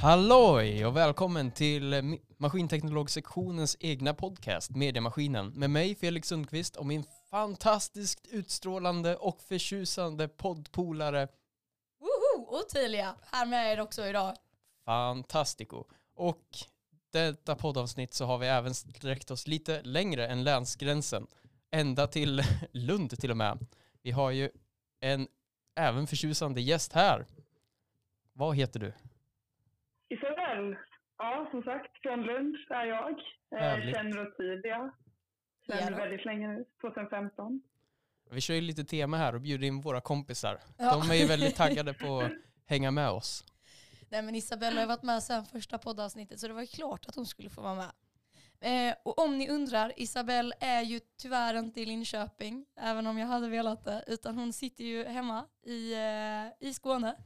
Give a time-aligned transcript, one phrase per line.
[0.00, 8.26] Halloj och välkommen till Maskinteknologsektionens egna podcast Mediamaskinen med mig Felix Sundqvist och min fantastiskt
[8.26, 11.28] utstrålande och förtjusande poddpolare
[12.00, 12.58] Woho!
[12.58, 13.14] Ottilia!
[13.32, 14.36] Här med er också idag.
[14.84, 15.84] Fantastico.
[16.14, 16.46] Och
[17.12, 21.26] detta poddavsnitt så har vi även sträckt oss lite längre än länsgränsen.
[21.70, 23.66] Ända till Lund till och med.
[24.02, 24.50] Vi har ju
[25.00, 25.28] en
[25.76, 27.26] även förtjusande gäst här.
[28.32, 28.92] Vad heter du?
[30.58, 30.76] Isabel,
[31.18, 33.10] ja som sagt från Lund är jag.
[33.10, 33.96] Eh, Härligt.
[33.96, 34.32] känner.
[34.62, 34.90] Ja
[35.66, 35.98] Sedan då.
[35.98, 37.62] väldigt länge nu, 2015.
[38.30, 40.58] Vi kör ju lite tema här och bjuder in våra kompisar.
[40.78, 40.92] Ja.
[40.92, 42.32] De är ju väldigt taggade på att
[42.66, 43.44] hänga med oss.
[44.10, 47.06] Nej men Isabella har ju varit med sedan första poddavsnittet så det var ju klart
[47.06, 47.90] att hon skulle få vara med.
[48.60, 53.26] Eh, och om ni undrar, Isabelle är ju tyvärr inte i Linköping, även om jag
[53.26, 57.16] hade velat det, utan hon sitter ju hemma i, eh, i Skåne.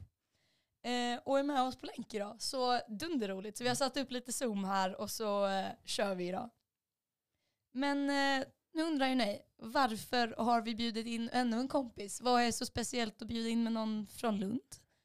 [0.85, 2.43] Eh, och är med oss på länk idag.
[2.43, 3.59] Så dunderroligt.
[3.59, 6.51] Så vi har satt upp lite zoom här och så eh, kör vi idag.
[7.73, 12.21] Men eh, nu undrar ju ni, varför har vi bjudit in ännu en kompis?
[12.21, 14.61] Vad är så speciellt att bjuda in med någon från Lund?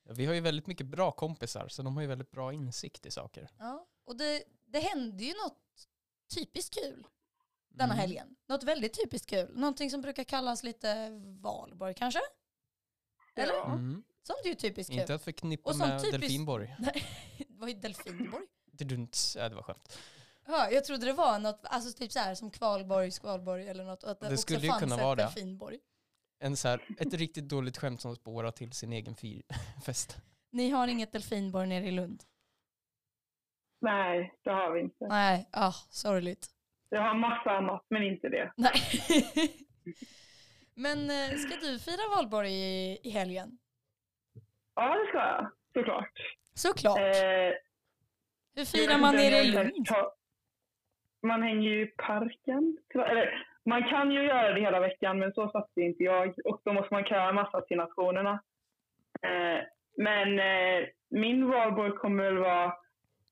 [0.10, 3.12] Vi har ju väldigt mycket bra kompisar så de har ju väldigt bra insikt i
[3.12, 3.50] saker.
[3.60, 5.88] Ja, och det, det hände ju något
[6.36, 7.08] typiskt kul
[7.70, 7.98] denna Mm.
[7.98, 8.36] helgen.
[8.48, 9.52] Något väldigt typiskt kul.
[9.58, 11.10] Någonting som brukar kallas lite
[11.42, 12.20] valborg kanske?
[13.36, 13.54] Eller?
[13.54, 13.66] Ja.
[13.74, 14.04] Mm.
[14.28, 15.00] Sånt är ju typiskt kul.
[15.02, 16.76] Inte att förknippa med typiskt- Delfinborg.
[17.50, 18.44] Vad är delfinborg?
[18.72, 20.00] Det, dumt, ja, det var skönt.
[20.48, 24.04] Ja, jag trodde det var något, alltså typ så här som kvalborg, skvalborg eller något.
[24.04, 25.24] och Att det, Det skulle ju kunna vara det.
[25.24, 25.80] delfinborg.
[26.40, 30.18] En så här, ett riktigt dåligt skämt som spårar till sin egen firfest.
[30.52, 32.24] Ni har inget delfinborg nere i Lund?
[33.82, 35.08] Nej, det har vi inte.
[35.08, 36.48] Nej, ah, sorgligt.
[36.90, 38.54] Jag har massa annat, men inte det.
[38.58, 38.74] Nej.
[40.74, 43.58] Men eh, ska du fira valborg i, i helgen?
[44.78, 45.52] Ja, det ska jag.
[45.74, 46.12] Såklart.
[46.54, 46.98] Såklart.
[46.98, 47.54] Eh,
[48.56, 49.88] Hur firar man nere i Lund?
[51.24, 52.78] Man hänger ju i parken.
[52.94, 56.34] Eller, man kan ju göra det hela veckan, men så satte inte jag.
[56.46, 58.44] Och då måste man köra en massa till nationerna.
[59.22, 59.64] Eh,
[59.98, 62.74] men eh, min valborg kommer väl vara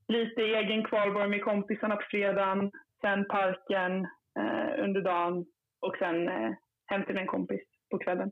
[0.08, 2.72] lite egen kvalborg med kompisarna på fredagen.
[3.02, 4.08] Sen parken
[4.40, 5.46] eh, under dagen
[5.80, 6.52] och sen eh,
[6.86, 7.62] hem till en kompis
[7.92, 8.32] på kvällen.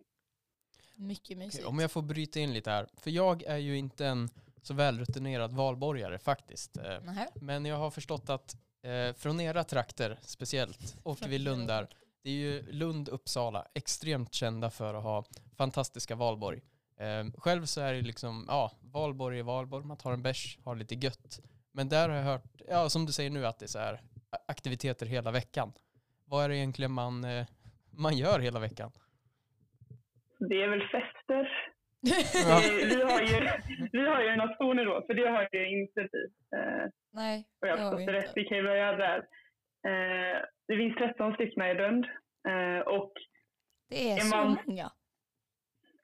[0.95, 1.63] Mycket mysigt.
[1.63, 2.87] Okej, om jag får bryta in lite här.
[2.97, 4.29] För jag är ju inte en
[4.61, 6.77] så välrutinerad valborgare faktiskt.
[6.77, 7.27] Eh, Nähä.
[7.35, 11.87] Men jag har förstått att eh, från era trakter speciellt och vid Lund där,
[12.23, 15.25] det är ju Lund, Uppsala, extremt kända för att ha
[15.57, 16.61] fantastiska valborg.
[16.97, 20.75] Eh, själv så är det liksom, ja, valborg är valborg, man tar en bärs, har
[20.75, 21.39] lite gött.
[21.71, 24.01] Men där har jag hört, ja som du säger nu att det är så här
[24.47, 25.73] aktiviteter hela veckan.
[26.25, 27.45] Vad är det egentligen man, eh,
[27.91, 28.91] man gör hela veckan?
[30.49, 31.49] Det är väl fester.
[32.01, 32.59] Ja.
[32.63, 33.49] Eh, vi, har ju,
[33.91, 36.23] vi har ju nationer då, för det har ju inte vi.
[36.57, 38.31] Eh, Nej, och jag har förstått det rätt.
[38.35, 39.17] Vi kan ju börja där.
[39.87, 42.05] Eh, det finns 13 stycken i Lund.
[42.47, 43.13] Eh, och,
[43.89, 44.91] Det är Är så man- många.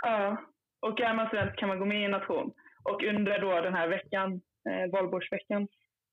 [0.04, 0.38] ja,
[0.82, 2.54] och är man student kan man gå med i en nation.
[2.84, 5.68] Och under då den här veckan, eh, valborgsveckan,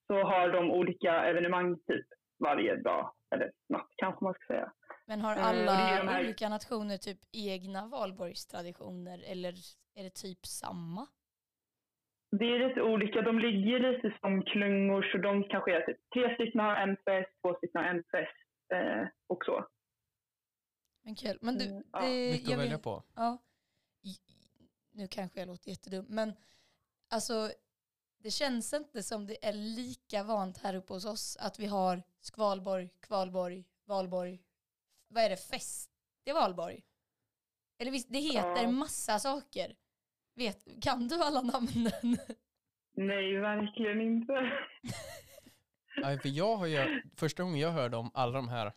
[0.06, 2.06] så har de olika evenemang typ
[2.44, 3.12] varje dag.
[3.34, 4.72] Eller natt kanske man ska säga.
[5.08, 9.54] Men har Eh, alla här- olika nationer typ egna valborgstraditioner eller
[9.94, 11.06] är det typ samma?
[12.30, 13.22] Det är lite olika.
[13.22, 17.30] De ligger lite som klungor, så de kanske är typ tre stycken har en fest,
[17.42, 19.66] två stycken har en fest eh, och så.
[21.04, 21.38] Men kul.
[21.40, 23.02] Men du, Mm, ja, det, Mycket jag att välja vet- på.
[23.14, 23.38] Ja.
[24.92, 26.32] Nu kanske jag låter jättedum, men
[27.10, 27.50] alltså
[28.18, 32.02] det känns inte som det är lika vant här uppe hos oss att vi har
[32.20, 34.42] skvalborg, kvalborg, valborg.
[35.08, 35.36] Vad är det?
[35.36, 36.82] Festivalborg?
[37.78, 38.70] Eller visst, det heter Ja.
[38.70, 39.76] massa saker.
[40.34, 42.18] Vet, kan du alla namnen?
[42.96, 44.32] Nej, verkligen inte.
[46.02, 48.72] Nej, för jag har ju, första gången jag hörde om alla de här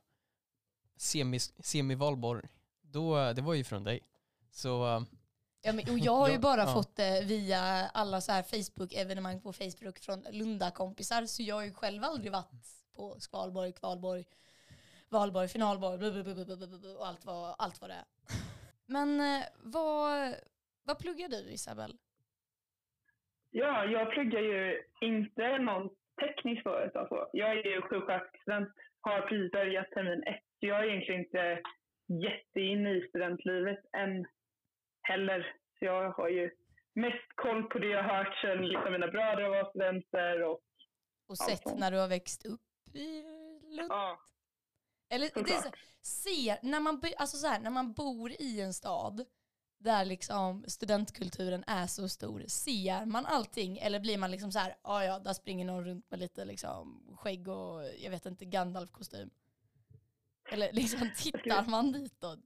[0.97, 2.47] semi, semi-valborg,
[2.81, 3.99] då, det var ju från dig.
[4.51, 5.01] Så eh,
[5.61, 6.73] Ja, men, och jag har ju Ja, bara ja.
[6.73, 7.59] fått det via
[7.93, 11.25] alla så här Facebook-evenemang på Facebook från Lunda-kompisar.
[11.25, 12.49] Så jag har ju själv aldrig varit
[12.93, 14.25] på Skvalborg, Kvalborg,
[15.11, 15.95] Valborg, Finalborg
[16.99, 18.05] och allt vad, allt vad det är.
[18.85, 20.35] Men eh, vad,
[20.83, 21.91] vad pluggar du Isabel?
[23.51, 25.89] Ja, jag pluggar ju inte någon
[26.21, 26.65] teknisk.
[26.65, 27.29] Alltså.
[27.33, 28.69] Jag är ju sjuksköterskestudent,
[29.01, 30.43] har precis börjat termin ett.
[30.59, 31.61] Så jag är egentligen inte
[32.07, 34.25] jätteinne i studentlivet än
[35.01, 35.55] heller.
[35.79, 36.51] Så jag har ju
[36.93, 40.43] mest koll på det jag har hört sedan liksom mina bröder var studenter.
[40.43, 40.59] Och,
[41.27, 43.23] Och sett när du har växt upp i
[43.77, 43.91] Lund?
[43.91, 44.19] ja,
[45.09, 45.71] Eller det är så,
[46.01, 49.25] ser, när, man, alltså så här, när man bor i en stad
[49.77, 54.73] där liksom studentkulturen är så stor, ser man allting eller blir man liksom så här,
[54.83, 59.29] ja ja, där springer någon runt med lite liksom skägg och jag vet inte, Gandalf-kostym.
[60.51, 62.39] Eller liksom tittar man ditåt?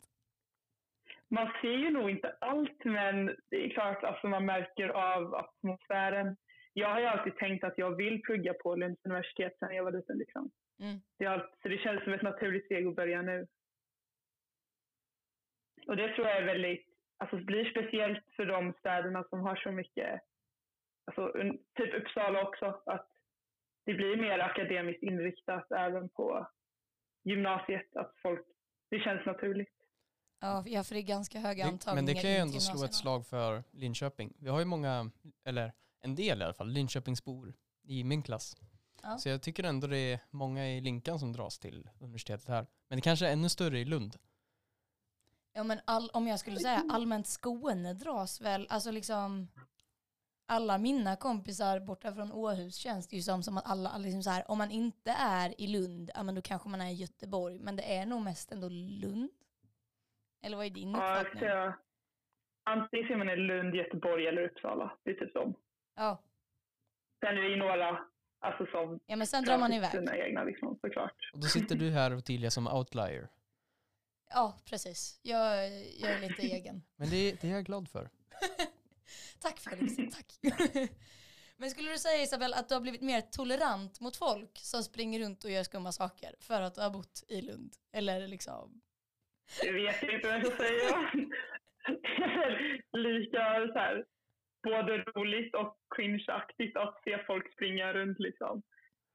[1.27, 6.37] Man ser ju nog inte allt, men det är klart alltså man märker av atmosfären.
[6.73, 9.91] Jag har ju alltid tänkt att jag vill plugga på Lunds universitet sedan jag var
[9.91, 10.17] liten.
[10.17, 10.51] Liksom.
[10.79, 11.01] Mm.
[11.17, 13.47] Det, är allt, så det känns som ett naturligt steg att börja nu.
[15.87, 16.85] Och det tror jag är väldigt,
[17.17, 20.21] alltså det blir speciellt för de städerna som har så mycket,
[21.05, 23.09] alltså un- typ Uppsala också, att
[23.85, 26.47] det blir mer akademiskt inriktat även på
[27.23, 28.47] gymnasiet, att folk,
[28.89, 29.73] det känns naturligt.
[30.41, 32.93] Ja, ja, för det är ganska höga antagningar men det kan ju ändå slå ett
[32.95, 34.33] slag för Linköping.
[34.39, 35.11] Vi har ju många,
[35.45, 37.53] eller en del i alla fall, Linköpingsbor
[37.83, 38.55] i min klass.
[39.03, 39.17] Ja.
[39.17, 42.65] Så jag tycker ändå det är många i Linkan som dras till universitetet här.
[42.87, 44.15] Men det kanske är ännu större i Lund.
[45.53, 49.47] Ja men all, om jag skulle säga allmänt Skåne dras väl, alltså liksom
[50.45, 54.29] alla mina kompisar borta från Åhus känns det ju som, som att alla, liksom så
[54.29, 57.59] här, om man inte är i Lund, ja men då kanske man är i Göteborg,
[57.59, 59.29] men det är nog mest ändå Lund.
[60.41, 61.43] Eller vad är din Ja, uppfattning?
[61.43, 61.73] jag,
[62.63, 64.97] antingen ser man i Lund, Göteborg eller Uppsala.
[65.03, 65.53] Det är typ så.
[65.95, 66.17] Ja.
[67.19, 68.05] Sen är det ju några
[68.43, 69.91] alltså, som ja, men sen drar man iväg.
[69.91, 71.31] sina egna liksom, såklart.
[71.33, 73.29] Och då sitter du här Ottilia som outlier.
[74.29, 75.19] Ja, precis.
[75.21, 75.65] Jag,
[75.99, 76.83] jag är lite egen.
[76.95, 78.09] Men det, det är jag glad för.
[79.39, 80.39] Tack Felix, tack.
[81.57, 85.19] Men skulle du säga Isabel att du har blivit mer tolerant mot folk som springer
[85.19, 87.75] runt och gör skumma saker för att du har bott i Lund?
[87.91, 88.81] Eller liksom...
[89.61, 91.11] Det vet jag inte vad jag ska säga.
[92.93, 94.05] Lika så här,
[94.63, 98.63] både roligt och cringeaktigt att se folk springa runt liksom.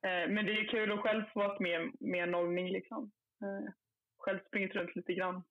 [0.06, 3.12] Eh, men det är kul att själv få vara med med en nollning liksom.
[3.42, 3.72] Eh,
[4.18, 5.42] själv springit runt lite grann.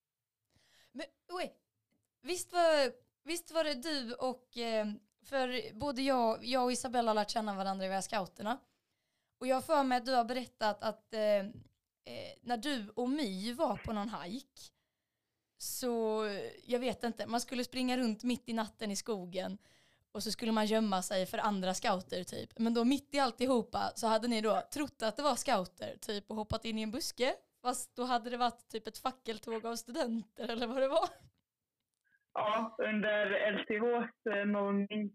[0.91, 1.53] Men oj,
[2.21, 2.91] visst var,
[3.23, 4.57] visst var det du och...
[4.57, 4.85] Eh,
[5.29, 8.59] för både jag, jag och Isabella har lärt känna varandra i scouterna.
[9.39, 11.39] Och jag har för mig att du har berättat att eh,
[12.05, 14.61] eh, när du och My var på någon hike
[15.57, 16.25] så,
[16.63, 19.57] jag vet inte, man skulle springa runt mitt i natten i skogen
[20.17, 22.59] och så skulle man gömma sig för andra scouter typ.
[22.59, 26.29] Men då mitt i alltihopa så hade ni då trott att det var scouter typ
[26.29, 27.33] och hoppat in i en buske.
[27.61, 31.07] Fast då hade det varit typ ett fackeltåg av studenter eller vad det var.
[32.33, 35.11] Ja, under LTHs nollning.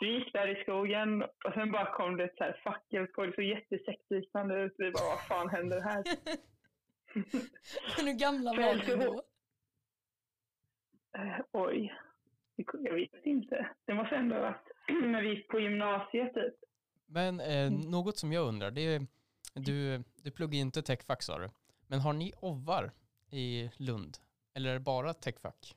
[0.00, 3.26] Vi gick där i skogen och sen bara kom det ett så här fackeltåg.
[3.26, 4.74] Det såg jättesektliknande ut.
[4.78, 6.02] Vi bara, vad fan händer här?
[7.96, 9.22] Men hur gamla var ni då?
[11.18, 11.94] Eh, oj,
[12.56, 13.68] jag vet inte.
[13.84, 16.54] Det måste ändå ha varit när vi gick på gymnasiet typ.
[17.06, 19.06] Men eh, något som jag undrar, det är,
[19.54, 21.50] du, du pluggar inte techfack sa du.
[21.86, 22.90] Men har ni ovvar
[23.30, 24.16] i Lund?
[24.54, 25.76] Eller är det bara techfack?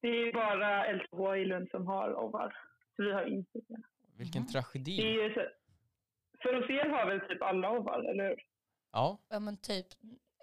[0.00, 2.56] Det är bara LTH i Lund som har ovar.
[2.96, 3.82] Så vi har inte det.
[4.16, 5.00] Vilken det tragedi.
[5.00, 5.40] är ju så,
[6.42, 8.44] för hos er har väl typ alla ovar, eller hur?
[8.92, 9.86] Ja, Ja men typ,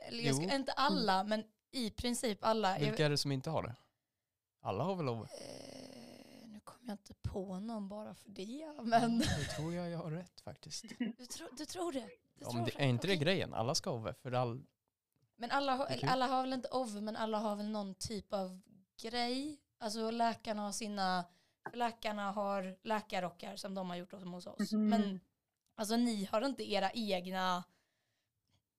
[0.08, 2.78] eller jag ska, inte alla men i princip alla.
[2.80, 3.76] Vilka är det som inte har det?
[4.68, 5.30] Alla har väl ovvar?
[5.42, 8.74] eh, nu kommer jag inte på någon bara för det.
[8.84, 9.26] Men Det
[9.58, 10.86] tror jag jag har rätt faktiskt.
[11.18, 12.00] du, tror, du tror det?
[12.00, 12.10] Du
[12.40, 13.54] Ja, tror det, är inte det grejen?
[13.54, 14.64] Alla ska ovvar för all...
[15.36, 18.62] Men alla har, alla har väl inte OV, men alla har väl någon typ av
[19.02, 19.58] grej.
[19.78, 21.26] Alltså läkarna har sina,
[21.74, 24.72] läkarna har läkarrockar som de har gjort hos oss.
[24.72, 24.90] Mhm.
[24.90, 25.20] Men
[25.76, 27.64] alltså ni har inte era egna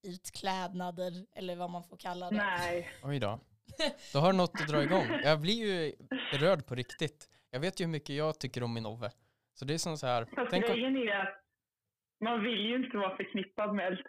[0.03, 2.37] utklädnader eller vad man får kalla det.
[2.37, 2.89] Nej.
[3.03, 3.41] Oj då.
[4.13, 5.07] Då har du något att dra igång.
[5.23, 5.93] Jag blir ju
[6.33, 7.29] berörd på riktigt.
[7.51, 9.11] Jag vet ju hur mycket jag tycker om min Ove.
[9.55, 11.43] Så det är som så här, Fast tänk om, grejen är att
[12.21, 14.09] man vill ju inte vara förknippad med LTH.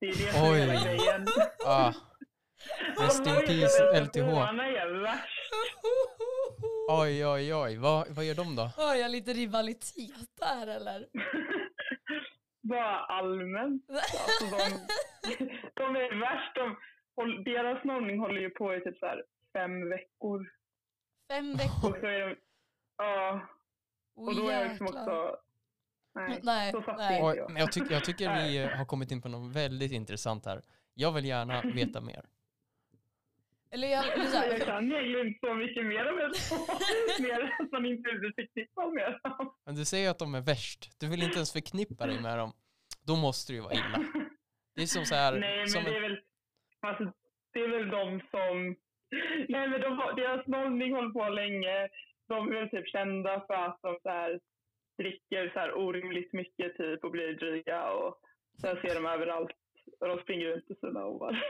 [0.00, 0.58] Det är det som är Oj.
[0.60, 1.26] hela grejen.
[1.66, 1.92] ah,
[3.00, 4.18] Rest in peace, LTH.
[4.18, 5.20] Är
[6.90, 8.62] oj oj oj, vad, vad gör de då?
[8.62, 11.06] Har jag lite rivalitet där eller?
[12.62, 13.84] Bara allmänt.
[13.90, 14.80] Alltså de,
[15.74, 16.54] de är värst.
[16.54, 16.76] De,
[17.24, 20.52] deras nollning håller ju på i typ så här fem veckor.
[21.28, 21.90] Fem veckor.
[21.90, 22.36] Och så är de,
[22.96, 23.40] ja,
[24.18, 25.36] Oh, och då är jag liksom också...
[26.14, 27.20] Nej, Nej, så nej.
[27.22, 27.50] Oj, jag.
[27.52, 30.62] men jag, tyck, jag tycker vi har kommit in på något väldigt intressant här.
[30.94, 32.24] Jag vill gärna veta mer.
[33.70, 36.52] Eller jag, eller så Jag här, kan egentligen inte så mycket mer om LTH.
[37.22, 39.54] mer att man inte vill bli förknippad med dem.
[39.64, 41.00] Men du säger att de är värst.
[41.00, 42.52] Du vill inte ens förknippa dig med dem.
[43.02, 44.04] Då måste det ju vara illa.
[44.74, 46.20] Det är som så här, Nej, men som det är väl,
[46.80, 47.12] alltså,
[47.52, 48.76] det är väl de som...
[49.48, 51.88] Nej, men de, deras nollning håller på länge.
[52.28, 54.40] De är väl typ kända för att de så här,
[54.98, 58.20] dricker så här orimligt mycket typ och blir dryga och
[58.60, 59.50] sen ser de överallt
[60.00, 61.42] och de springer runt i sina ovar.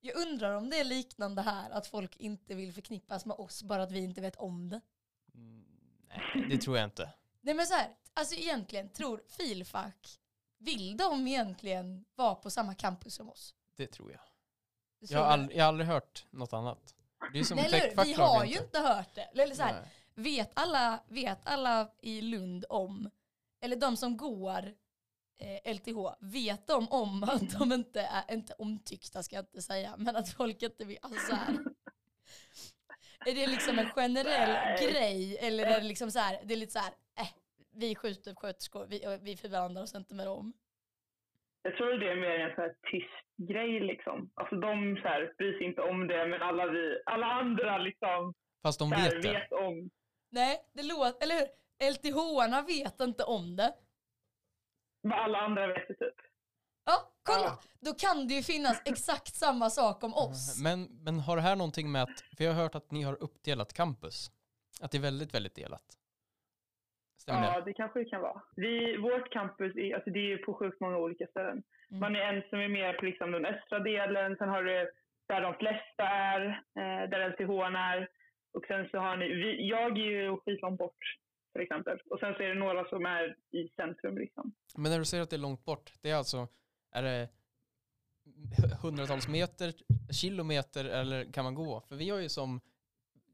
[0.00, 3.82] Jag undrar om det är liknande här, att folk inte vill förknippas med oss bara
[3.82, 4.80] att vi inte vet om det.
[5.34, 5.64] Mm,
[6.08, 7.08] nej, det tror jag inte.
[7.40, 10.20] Nej men så här, alltså egentligen tror Filfack,
[10.58, 13.54] vill de egentligen vara på samma campus som oss?
[13.78, 14.20] Det tror jag.
[14.98, 16.94] Jag har, aldrig, jag har aldrig hört något annat.
[17.32, 17.94] Det är som Nej?
[18.04, 19.42] Vi har ju inte hört det.
[19.42, 23.10] Eller så här, vet, alla, vet alla i Lund om,
[23.60, 24.74] eller de som går
[25.38, 29.94] eh, LTH, vet de om att de inte är, inte omtyckta ska jag inte säga,
[29.98, 31.58] men att folk inte vill, alltså så här.
[33.26, 34.90] Är det liksom en generell Nej.
[34.90, 37.28] grej eller är det liksom så här, det är lite så här, eh,
[37.70, 40.52] vi skjuter sköterskor, vi, vi förvandlar oss inte med dem.
[41.68, 44.30] Jag tror det är mer en så här tyst grej liksom.
[44.34, 48.34] Alltså de så här, bryr sig inte om det, men alla, vi, alla andra liksom
[48.62, 49.32] Fast de vet det.
[49.32, 49.90] vet om.
[50.30, 51.48] Nej, det låter, eller hur?
[51.92, 53.74] LTH-arna vet inte om det.
[55.02, 56.14] Men alla andra vet det typ.
[56.84, 57.44] Ja, kolla!
[57.44, 57.58] Ja.
[57.80, 60.60] Då kan det ju finnas exakt samma sak om oss.
[60.62, 63.22] Men, men har det här någonting med att, för jag har hört att ni har
[63.22, 64.30] uppdelat campus.
[64.80, 65.97] Att det är väldigt, väldigt delat.
[67.28, 67.72] Stämmer Ja, det?
[67.72, 68.42] kanske det kan vara.
[68.56, 71.62] Vi, vårt campus är, alltså det är på sjukt många olika ställen.
[71.90, 72.00] Mm.
[72.00, 74.90] Man är en som är mer på liksom den östra delen, sen har du
[75.28, 78.08] där de flesta är, eh, där LTH är.
[78.52, 81.04] Och sen så har ni, vi, jag är ju skitlångt bort
[81.52, 81.98] till exempel.
[82.10, 84.52] Och sen så är det några som är i centrum liksom.
[84.76, 86.48] Men när du säger att det är långt bort, det är alltså,
[86.92, 87.28] är det
[88.82, 89.72] hundratals meter,
[90.12, 91.80] kilometer eller kan man gå?
[91.88, 92.60] För vi har ju som,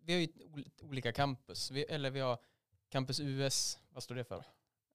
[0.07, 2.39] vi har ju ol- olika campus, vi, eller vi har
[2.95, 4.45] campus US, vad står det för?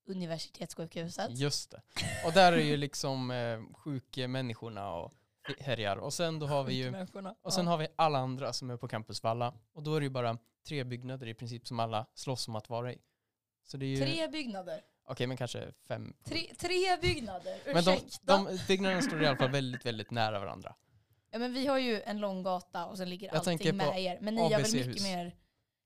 [0.06, 1.29] Universitetssjukhuset.
[1.32, 1.82] Just det.
[2.25, 5.13] Och där är ju liksom eh, sjukmänniskorna och
[5.60, 5.98] härjar.
[5.98, 7.08] Och sen då har vi ju,
[7.41, 9.53] och sen har vi alla andra som är på campus Valla.
[9.74, 10.38] Och då är det ju bara
[10.68, 12.98] tre byggnader i princip som alla slåss om att vara i.
[13.63, 14.82] Så det är ju, Tre byggnader.
[15.06, 16.13] okej men kanske fem.
[16.24, 18.38] Tre, tre byggnader, Men de, ursäkta.
[18.38, 20.75] de byggnaderna står i alla fall väldigt, väldigt nära varandra.
[21.32, 24.01] Ja, men vi har ju en lång gata och sen ligger Jag allting på med
[24.03, 24.18] er.
[24.22, 24.88] Men ni har väl ABC-hus.
[24.88, 25.36] mycket mer,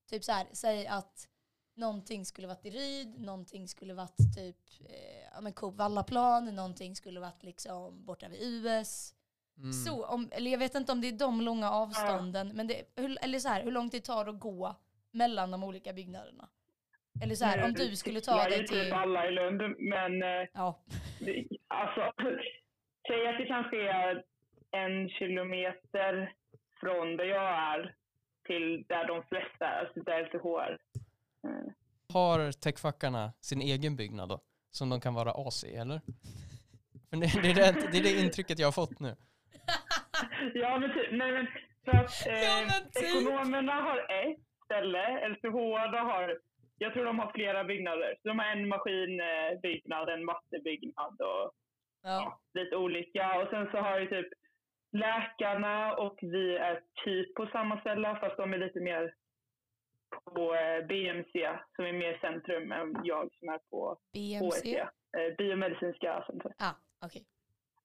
[0.10, 1.28] typ så här, säg att
[1.76, 4.58] någonting skulle varit i Ryd, någonting skulle varit typ
[4.90, 9.14] eh, ja, men Coop Vallaplan, någonting skulle varit liksom borta vid US.
[9.58, 9.72] Mm.
[9.74, 13.18] Så, om, eller jag vet inte om det är de långa avstånden, men det, hur,
[13.22, 14.76] eller så här, hur lång tid tar det att gå
[15.12, 16.50] mellan de olika byggnaderna?
[17.24, 18.94] Eller så här, om du skulle ta Jag är dig typ till...
[18.94, 20.80] alla i Lund, men eh, Ja,
[21.20, 22.14] det, alltså,
[23.08, 24.24] säg att det kanske är
[24.72, 26.34] en kilometer
[26.80, 27.96] från där jag är
[28.46, 30.78] till där de flesta alltså där LTH är.
[32.14, 34.40] Har techfackarna sin egen byggnad då?
[34.72, 36.02] Som de kan vara AC eller?
[37.10, 39.16] För det, det, är det, det är det intrycket jag har fått nu.
[40.54, 41.48] Ja, men typ, nej men
[41.86, 43.04] för att eh, Ja, men typ.
[43.04, 45.58] ekonomerna har ett ställe, LTH
[45.92, 46.40] då har,
[46.78, 48.16] jag tror de har flera byggnader.
[48.22, 51.52] Så de har en maskinbyggnad, en mattebyggnad och
[52.04, 52.40] ja.
[52.54, 53.42] lite olika.
[53.42, 54.28] Och sen så har ju typ
[54.92, 59.14] läkarna och vi är typ på samma ställe fast de är lite mer
[60.26, 63.98] på eh, BMC som är mer centrum än jag som är på
[64.40, 64.62] HSC.
[64.64, 64.80] BMC?
[65.18, 66.54] Eh, biomedicinska centrum.
[66.58, 66.74] Ah,
[67.06, 67.26] okej.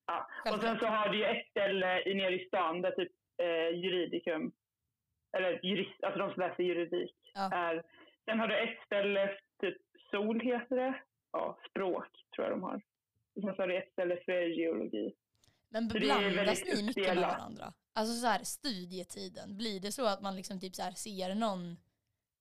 [0.05, 0.27] Ja.
[0.53, 3.79] Och sen så har du ju ett ställe i nere i stan där typ eh,
[3.79, 4.51] juridikum,
[5.37, 7.49] eller jurist, alltså de som läser juridik Ja.
[7.53, 7.83] är.
[8.25, 9.77] Sen har du ett ställe, typ
[10.11, 11.01] SOL heter det.
[11.31, 12.81] Ja, språk tror jag de har.
[13.35, 15.13] Och sen så har du ett ställe för geologi.
[15.69, 17.73] Men väldigt ni mycket med varandra?
[17.93, 21.77] Alltså så här, studietiden, blir det så att man liksom typ så här ser någon,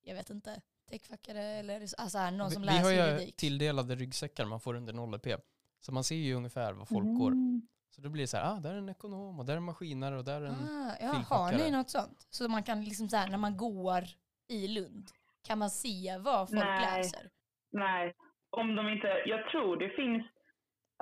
[0.09, 0.61] jag vet inte,
[0.91, 3.37] techfackare eller så- alltså här, någon som vi, vi har läser ju juridik?
[3.37, 5.37] tilldelade ryggsäckar man får under 0 p
[5.81, 7.31] Så man ser ju ungefär vad folk går.
[7.31, 7.63] Mm.
[7.91, 9.63] Så då blir det så här, ah, där är en ekonom och där är en
[9.63, 10.55] maskinare och där är en...
[10.55, 12.27] Ah, ja, har ni något sånt?
[12.31, 14.03] Så man kan liksom så här, när man går
[14.49, 15.07] i Lund,
[15.47, 16.99] kan man se vad folk Nej.
[16.99, 17.31] läser?
[17.73, 18.15] Nej,
[18.51, 19.07] om de inte...
[19.27, 20.23] Jag tror det finns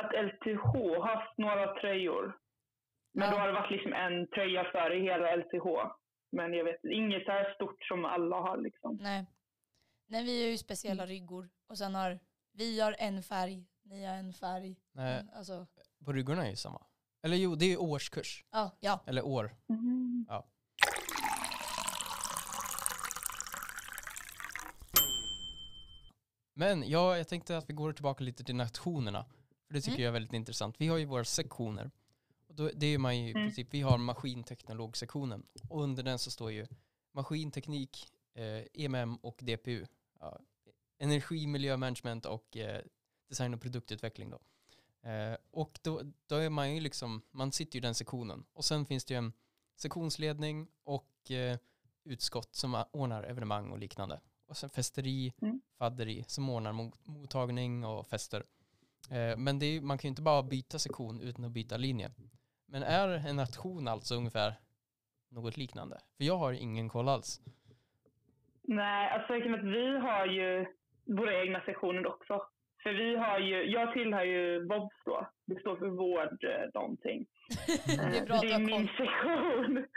[0.02, 2.36] att LTH har haft några tröjor.
[3.14, 3.30] Men Ja.
[3.34, 5.66] då har det varit liksom en tröja för i hela LTH.
[6.36, 8.98] Men jag vet inget så här stort som alla har liksom.
[9.02, 9.26] Nej.
[10.06, 11.14] Nej, vi har ju speciella Mm.
[11.14, 12.18] ryggor och sen har
[12.52, 14.76] vi har en färg, ni har en färg.
[14.92, 15.66] Nej, Mm, Alltså,
[16.04, 16.82] på ryggorna är ju samma.
[17.22, 18.44] Eller jo, det är ju årskurs.
[18.50, 19.00] ja, ja.
[19.06, 19.56] Eller år.
[26.54, 29.24] Men ja, jag tänkte att vi går tillbaka lite till nationerna.
[29.66, 30.02] För det tycker Mm.
[30.02, 30.74] jag är väldigt intressant.
[30.78, 31.90] Vi har ju våra sektioner.
[32.56, 33.42] Då, det är man ju i Mm.
[33.42, 35.46] princip, vi har maskinteknologsektionen.
[35.68, 36.66] Och under den så står ju
[37.12, 39.86] maskinteknik, eh, EMM och DPU.
[40.20, 40.40] Ja,
[40.98, 42.82] energi, miljömanagement och eh,
[43.28, 44.40] design och produktutveckling då.
[45.08, 48.44] Eh, och då, då är man ju liksom, man sitter ju i den sektionen.
[48.52, 49.32] Och sen finns det ju en
[49.76, 51.58] sektionsledning och eh,
[52.04, 54.20] utskott som ordnar evenemang och liknande.
[54.46, 55.60] Och sen festeri, Mm.
[55.78, 58.44] fadderi som ordnar mot, mottagning och fester.
[59.10, 62.12] Eh, men är, man kan ju inte bara byta sektion utan att byta linje.
[62.68, 64.52] Men är en nation alltså ungefär
[65.30, 65.96] något liknande?
[66.16, 67.40] För jag har ingen koll alls.
[68.62, 70.66] Nej, alltså att vi har ju
[71.06, 72.42] våra egna sektioner också.
[72.82, 75.28] För vi har ju, jag tillhör ju VOVS då.
[75.46, 77.26] Det står för vård eh, någonting.
[77.86, 79.86] Det är bra Eh, att det är min sektion.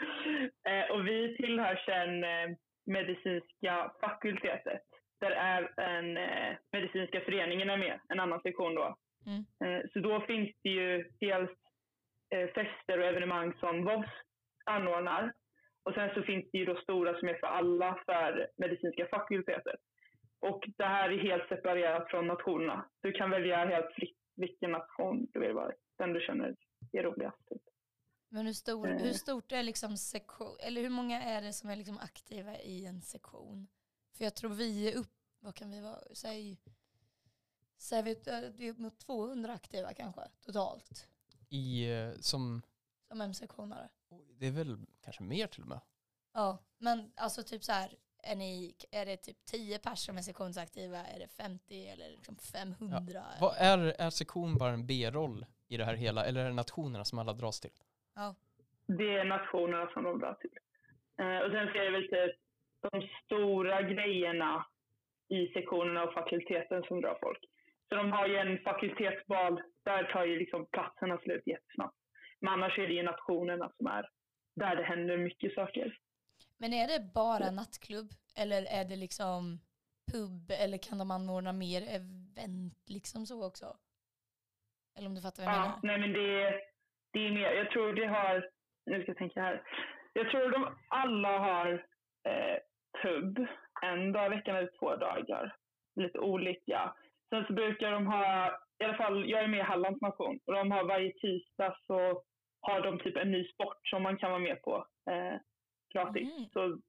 [0.70, 4.82] Eh, och vi tillhör sen eh, medicinska fakultetet.
[5.20, 8.96] Där är en eh, medicinska föreningen är med, en annan sektion då.
[9.26, 9.88] Mm.
[9.94, 11.50] Så då finns det ju dels
[12.30, 14.10] fester och evenemang som VOVS
[14.66, 15.34] anordnar.
[15.84, 19.80] Och sen så finns det ju då stora som är för alla för medicinska fakultetet.
[20.40, 22.90] Och det här är helt separerat från nationerna.
[23.02, 25.72] Du kan välja helt fritt vilken nation du vill vara.
[25.98, 26.56] Den du känner
[26.92, 27.38] är roligast.
[27.50, 27.62] Typ.
[28.30, 28.98] Men hur, stor, Eh.
[28.98, 32.86] hur stort är liksom sektion, eller hur många är det som är liksom aktiva i
[32.86, 33.68] en sektion?
[34.18, 36.58] För jag tror vi är upp, vad kan vi vara, säg,
[37.78, 41.08] säg vi, eh, det är upp mot 200 aktiva kanske totalt
[41.50, 42.62] I, eh, som,
[43.08, 43.90] som M-sektionare.
[44.40, 45.80] det är väl kanske mer till och med.
[46.34, 47.90] Ja, men alltså typ så här,
[48.24, 52.36] är, ni, är det typ 10 personer som är sektionsaktiva, är det 50 eller liksom
[52.54, 53.24] 500?
[53.42, 56.26] Vad är, är sektion bara en B-roll i det här hela?
[56.26, 57.72] Eller är det nationerna som alla dras till?
[58.16, 58.36] Ja.
[58.86, 60.58] Det är nationerna som de drar till.
[61.18, 62.36] Eh, och sen så är det väl typ
[62.92, 64.66] de stora grejerna
[65.28, 67.46] i sektionerna och fakulteten som drar folk.
[67.90, 71.98] Så de har ju en fakultetsbal, där tar ju liksom platserna slut jättesnabbt.
[72.42, 74.10] Men annars är det ju nationerna som är
[74.56, 75.98] där det händer mycket saker.
[76.58, 79.60] Men är det bara nattklubb eller är det liksom
[80.12, 83.78] pub eller kan de anordna mer event liksom så också?
[84.98, 85.80] Eller om du fattar vad jag Ja, menar?
[85.84, 86.62] nej men det, är-
[87.14, 88.50] det är mer, jag tror det har,
[88.86, 89.64] nu ska jag tänka här.
[90.14, 91.86] Jag tror de alla har
[92.24, 92.58] eh,
[93.04, 93.48] pub
[93.82, 95.56] en dag i veckan eller två dagar.
[95.96, 96.96] Lite olika.
[97.30, 100.54] Sen så brukar de ha, i alla fall jag är med i Hallands nation och
[100.54, 102.24] de har varje tisdag så
[102.62, 105.40] har de typ en ny sport som man kan vara med på eh,
[105.94, 106.28] gratis.
[106.40, 106.50] Mhm.
[106.54, 106.80] Så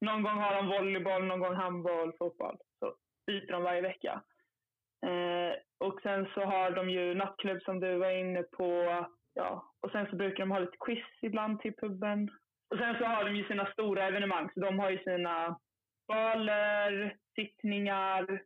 [0.00, 2.56] någon gång har de volleyboll, någon gång handboll, fotboll.
[2.78, 2.94] Så
[3.26, 4.22] byter de varje vecka.
[5.06, 9.04] Eh, och sen så har de ju nattklubb som du var inne på.
[9.34, 9.72] Ja.
[9.82, 12.30] Och sen så brukar de ha lite quiz ibland till puben.
[12.70, 14.50] Och sen så har de ju sina stora evenemang.
[14.54, 15.58] Så de har ju sina
[16.08, 18.42] baler, sittningar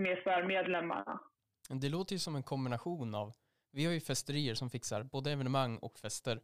[0.00, 1.20] som är för medlemmarna.
[1.68, 3.32] Det låter ju som en kombination av,
[3.72, 6.40] vi har ju festerier som fixar både evenemang och fester.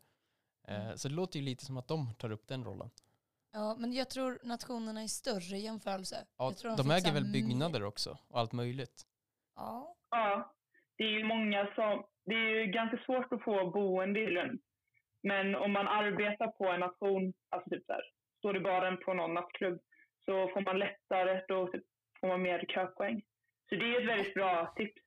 [0.69, 2.91] Eh, Så det låter ju lite som att de tar upp den rollen.
[3.53, 6.17] Ja, men jag tror nationerna är större i jämförelse.
[6.39, 9.03] Ja, jag tror de fixar äger väl byggnader också och allt möjligt.
[9.57, 9.97] Ja.
[10.11, 10.55] Ja,
[10.97, 12.05] det är ju många som...
[12.25, 14.61] Det är ju ganska svårt att få boende i Lund.
[15.23, 18.03] Men om man arbetar på en nation, alltså typ där,
[18.39, 19.79] står i baren på någon nattklubb,
[20.25, 21.85] så får man lättare, då typ
[22.21, 23.23] får man mer köpoäng.
[23.69, 25.03] Så det är ett väldigt bra tips.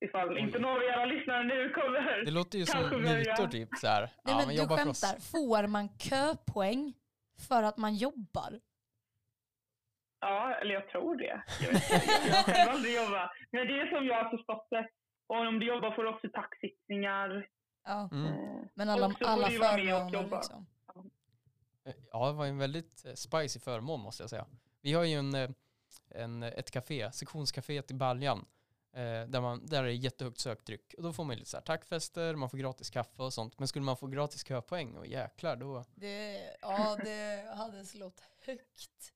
[0.00, 2.24] Ifall inte några av era lyssnare nu kommer.
[2.24, 4.00] Det låter ju som mutor typ så här.
[4.00, 5.20] Nej, Ja, men men du skämtar.
[5.20, 6.94] Får man köpoäng
[7.48, 8.60] för att man jobbar?
[10.20, 11.42] Ja, eller jag tror det.
[11.60, 12.04] Jag, vet inte.
[12.28, 13.30] jag har själv aldrig jobbat.
[13.50, 14.88] Men det är som jag har förstått det.
[15.26, 17.46] Och om du jobbar får du också taxittningar.
[17.84, 18.26] Ja, Mm.
[18.26, 20.66] Eh, men alla, alla du ju vara med och förmåner liksom.
[21.86, 24.46] Eh, Ja, det var en väldigt eh, spicy förmån måste jag säga.
[24.82, 25.50] Vi har ju en, eh,
[26.14, 28.46] en, ett café, sektionscaféet i Baljan,
[28.92, 30.94] eh, där, man, där är det jättehögt söktryck.
[30.96, 33.58] Och då får man lite så här tackfester, man får gratis kaffe och sånt.
[33.58, 35.84] Men skulle man få gratis köpoäng, och jäklar då...
[35.94, 39.12] Det, ja, det hade slått högt.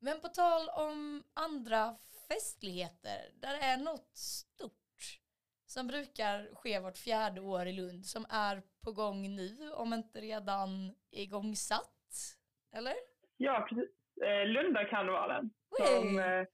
[0.00, 1.96] Men på tal om andra
[2.28, 5.20] festligheter, där det är något stort
[5.66, 10.20] som brukar ske vart fjärde år i Lund som är på gång nu, om inte
[10.20, 12.10] redan igångsatt.
[12.76, 12.94] Eller?
[13.36, 13.90] Ja, precis.
[14.22, 16.44] Eh, Lundakarnevalen som eh,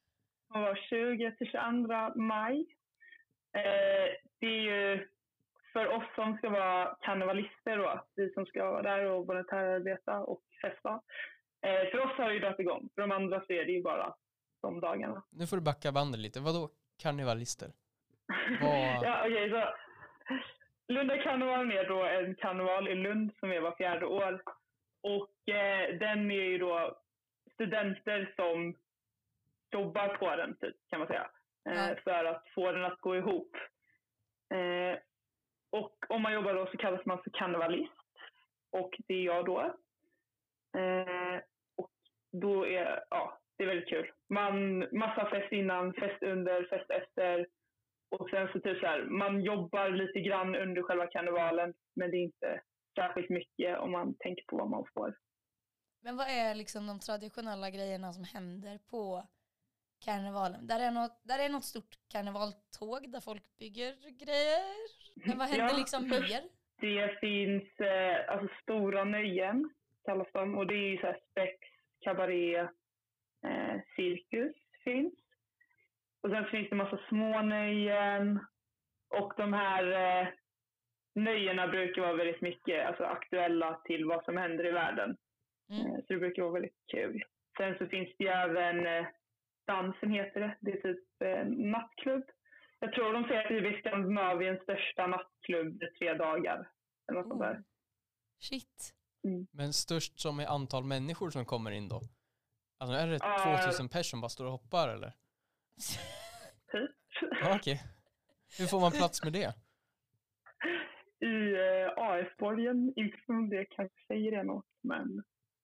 [0.53, 2.61] som var 20 till 22 maj.
[3.57, 4.09] Eh,
[4.41, 5.09] det är ju
[5.73, 10.43] för oss som ska vara karnevalister då, vi som ska vara där och volontärarbeta och
[10.63, 10.91] festa.
[11.67, 13.83] Eh, för oss har det ju dragit igång, för de andra så är det ju
[13.83, 14.15] bara
[14.63, 15.23] de dagarna.
[15.31, 16.41] Nu får du backa bandet lite.
[16.41, 16.69] Vadå
[17.03, 17.69] karnevalister?
[18.61, 19.75] Vad- ja, okej, så
[20.89, 24.43] Lundakarnevalen är då en karneval i Lund som är var fjärde år.
[25.03, 26.99] Och eh, den är ju då
[27.55, 28.75] studenter som
[29.73, 31.31] jobbar på den, typ, kan man säga.
[31.69, 31.97] Eh, Ja.
[32.05, 33.57] För att få den att gå ihop.
[34.55, 34.99] Eh,
[35.71, 37.93] och om man jobbar då så kallas man för karnevalist.
[38.73, 39.61] Och det är jag då.
[40.81, 41.41] Eh,
[41.77, 41.93] och
[42.33, 44.13] då är, ja, det är väldigt kul.
[44.29, 47.47] Man, massa fest innan, fest under, fest efter.
[48.19, 52.17] Och sen så typ så här, man jobbar lite grann under själva karnevalen, men det
[52.17, 52.61] är inte
[52.99, 55.15] särskilt mycket om man tänker på vad man får.
[56.03, 59.27] Men vad är liksom de traditionella grejerna som händer på
[60.05, 60.67] karnevalen.
[60.67, 63.93] Där är, något, där är något stort karnevaltåg där folk bygger
[64.25, 64.65] grejer.
[65.27, 65.79] Men vad händer Ja.
[65.79, 66.43] liksom mer?
[66.81, 69.71] Det finns eh, alltså stora nöjen,
[70.05, 70.59] kallas de.
[70.59, 71.59] Och det är ju så här spex,
[72.01, 72.59] kabaré,
[73.47, 75.15] eh, cirkus finns.
[76.25, 78.41] Och sen finns det massa små nöjen.
[79.21, 80.29] Och de här eh,
[81.15, 85.17] nöjena brukar vara väldigt mycket alltså, aktuella till vad som händer i världen.
[85.71, 85.87] Mm.
[85.87, 87.23] Eh, så det brukar vara väldigt kul.
[87.59, 89.07] Sen så finns det ju även eh,
[89.67, 90.57] dansen heter det.
[90.61, 92.25] Det är typ eh, nattklubb.
[92.79, 96.69] Jag tror de säger att det är Skandinaviens största nattklubb i tre dagar.
[97.11, 97.41] Eller något.
[97.41, 97.57] Oh.
[98.41, 98.95] Shit.
[99.53, 102.01] Men störst som är antal människor som kommer in då?
[102.79, 103.61] Alltså är det Ja.
[103.63, 105.13] 2000 personer som bara står och hoppar eller?
[106.73, 106.91] Typ.
[107.41, 107.81] Ja, okej.
[108.59, 109.55] Hur får man plats med det?
[111.27, 115.23] I eh, AF-borgen, inte som det kanske säger det något, men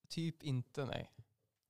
[0.09, 1.11] Typ inte, nej.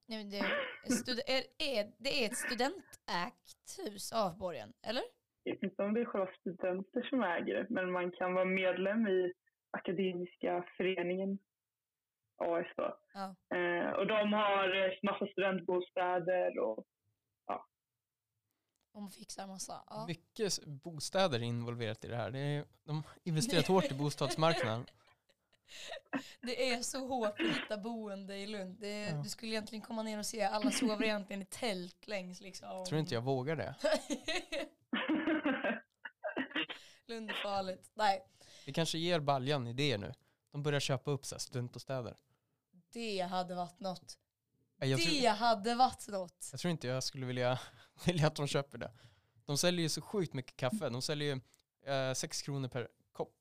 [0.07, 5.03] Nej, men det, är, stud- är, är, det är ett studentägt hus, Avborgen, eller?
[5.43, 8.45] jag vet inte om det är själva studenter som äger det, men man kan vara
[8.45, 9.33] medlem i
[9.71, 11.39] Akademiska föreningen,
[12.37, 12.99] AF då.
[13.15, 13.57] Ja.
[13.57, 16.87] Eh, och de har eh, massa studentbostäder och
[18.93, 19.85] Om man fixar massa.
[19.87, 20.07] Ja.
[20.07, 22.31] Mycket bostäder är involverat i det här.
[22.31, 24.87] Det är, de investerat hårt i bostadsmarknaden.
[26.43, 28.81] Det är så hårt att hitta boende i Lund.
[28.81, 29.17] Det, Ja.
[29.23, 32.85] Du skulle egentligen komma ner och se, alla sover egentligen i tält längs liksom.
[32.87, 33.75] Tror inte jag vågar det.
[37.07, 37.91] Lund är farligt.
[37.95, 38.23] Nej,
[38.67, 40.13] Vi kanske ger Baljan idéer nu.
[40.53, 42.17] De börjar köpa upp så här studentbostäder.
[42.93, 44.19] det hade varit något.
[44.81, 46.49] Jag tror, det hade varit något.
[46.53, 47.59] jag tror inte jag skulle vilja,
[48.07, 48.93] vilja att de köper det.
[49.45, 50.89] De säljer ju så sjukt mycket kaffe.
[50.89, 51.41] De säljer ju
[51.95, 53.35] eh, 6 kronor per kopp.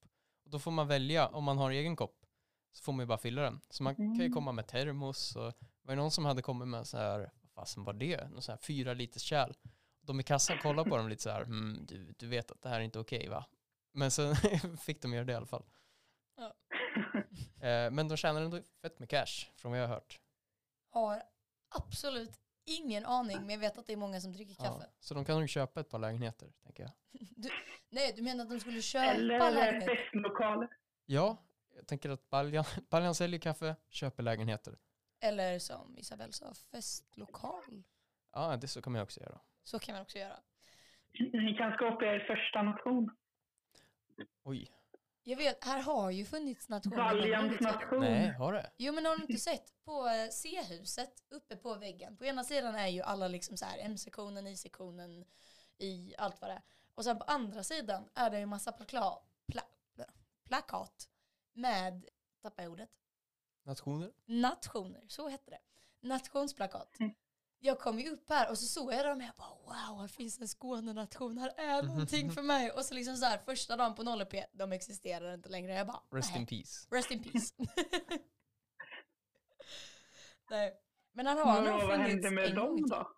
[0.44, 2.26] Och då får man välja, om man har egen kopp,
[2.72, 3.62] så får man ju bara fylla den.
[3.70, 4.34] Så man kan ju Mm.
[4.34, 5.44] komma med termos och
[5.82, 8.30] var det någon som hade kommit med så här, vad fasen var det?
[8.30, 9.54] Någon så här fyra liters kärl.
[10.02, 12.70] De i kassan kollade på dem lite så här, mm, du, du vet att det
[12.70, 13.46] här är inte okej va?
[13.94, 14.36] Men sen
[14.82, 15.64] fick de göra det i alla fall.
[16.38, 16.54] Ja.
[17.68, 20.20] Eh, men de tjänar ändå fett med cash, från vad jag har hört.
[20.90, 21.24] Har
[21.70, 24.90] absolut ingen aning, men jag vet att det är många som dricker Ja, kaffe.
[25.00, 26.92] så de kan nog köpa ett par lägenheter, tänker jag.
[27.90, 29.90] Nej, du menar att de skulle köpa Eller eh, lägenhet?
[29.90, 30.68] festlokaler.
[31.06, 31.38] Ja,
[31.76, 34.78] jag tänker att Baljan, Baljan säljer kaffe, köper lägenheter.
[35.20, 37.84] Eller som Isabelle sa, festlokal.
[38.34, 39.40] Ja, det så kan man också göra.
[39.64, 40.40] Så kan man också göra.
[41.14, 43.16] Ni kan skapa er första nation.
[45.30, 46.96] Jag vet, här har ju funnits nationer.
[47.22, 47.74] tiden.
[47.74, 48.00] nation.
[48.00, 48.72] nej, har det?
[48.78, 52.18] Jo men har du inte sett på eh, C-huset uppe på väggen?
[52.18, 55.26] På ena sidan är ju alla liksom så här M-sektionen, I-sektionen,
[55.78, 56.62] i allt vad det är.
[56.96, 59.64] Och sen på andra sidan är det ju massa plakla, pla,
[60.44, 61.10] plakat
[61.54, 62.06] med,
[62.42, 62.90] tappar jag ordet,
[63.64, 64.12] Nationer?
[64.26, 65.60] nationer, så hette det.
[66.00, 66.98] Nationsplakat.
[67.62, 70.08] Jag kom ju upp här och så såg jag dem och jag bara wow, här
[70.08, 72.72] finns en Skånenation, här är någonting för mig.
[72.72, 75.74] Och så liksom så här första dagen på 0P, de existerar inte längre.
[75.74, 76.40] Jag bara Rest nej.
[76.42, 76.88] in peace.
[76.92, 77.54] Rest in peace.
[80.50, 80.74] Nej.
[81.12, 83.12] Men han har nog Och vad funnits hände med dem då?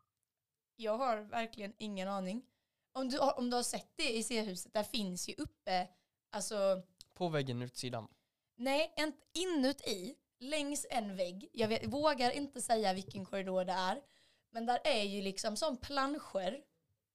[0.76, 2.46] Jag har verkligen ingen aning.
[2.94, 5.88] Om du, om du har sett det i C-huset, där finns ju uppe,
[6.32, 6.82] alltså,
[7.14, 8.08] På väggen utsidan.
[8.56, 8.94] nej,
[9.34, 14.02] inuti, längs en vägg, jag vet, vågar inte säga vilken korridor det är,
[14.52, 16.64] men där är ju liksom som planscher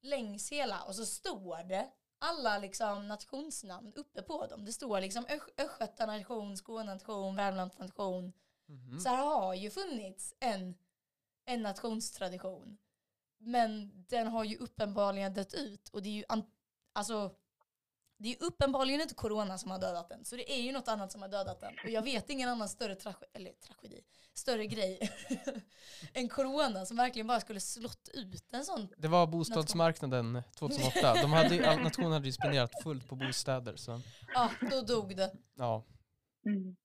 [0.02, 4.64] längs hela och så står det alla liksom nationsnamn uppe på dem.
[4.64, 8.32] Det står liksom Östgö- Östgötanation, Skånenation, Värmlandsnation.
[8.66, 9.00] Mhm.
[9.00, 10.74] Så här har ju funnits en,
[11.44, 12.78] en nationstradition.
[13.38, 16.24] Men den har ju uppenbarligen dött ut och det är ju
[16.92, 17.34] alltså
[18.18, 20.24] det är ju uppenbarligen inte corona som har dödat den.
[20.24, 21.74] Så det är ju något annat som har dödat den.
[21.84, 24.00] Och jag vet ingen annan större tragedi, eller tragedi,
[24.34, 25.10] större grej
[26.12, 28.88] än corona som verkligen bara skulle slått ut en sån.
[28.98, 31.14] Det var bostadsmarknaden 2008.
[31.22, 33.76] De hade, nationen hade ju spenderat fullt på bostäder.
[33.76, 34.00] Så,
[34.34, 35.32] Ja, då dog det.
[35.54, 35.84] ja.
[36.46, 36.76] Mm.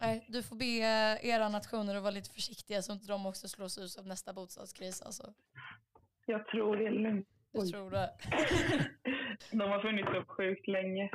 [0.00, 3.48] Nej, du får be eh, era nationer att vara lite försiktiga så inte de också
[3.48, 5.02] slås ut av nästa bostadskris.
[5.02, 5.34] Alltså.
[6.26, 7.28] Jag tror det är lugnt.
[7.52, 7.72] Jag Oj.
[7.72, 8.10] tror det.
[9.50, 11.10] De har funnits så sjukt länge.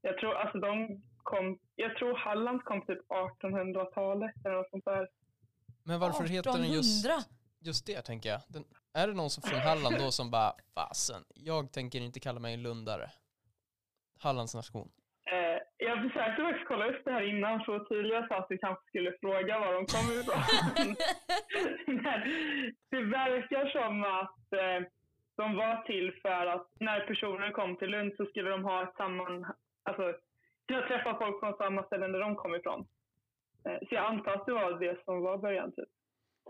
[0.00, 5.08] Jag tror, alltså de kom, jag tror Halland kom typ 1800-talet eller något sånt där.
[5.84, 7.24] Men varför heter den just, 1800?
[7.60, 8.40] just det, tänker jag?
[8.48, 12.40] Den, är det någon som från Halland då som bara, fasen, jag tänker inte kalla
[12.40, 13.10] mig en lundare.
[14.18, 14.88] Hallands nation.
[15.32, 18.88] Eh, jag försökte faktiskt kolla upp det här innan så Ottilia sa att vi kanske
[18.88, 20.42] skulle fråga var de kom ifrån.
[22.04, 22.20] Men
[22.90, 24.88] det verkar som att eh,
[25.36, 28.96] de var till för att när personer kom till Lund så skulle de ha ett
[28.96, 29.46] samman...
[29.82, 30.14] Alltså,
[30.68, 32.86] kunna träffa folk från samma ställen där de kom ifrån.
[33.64, 35.88] Eh, så jag antar att det var det som var början, typ.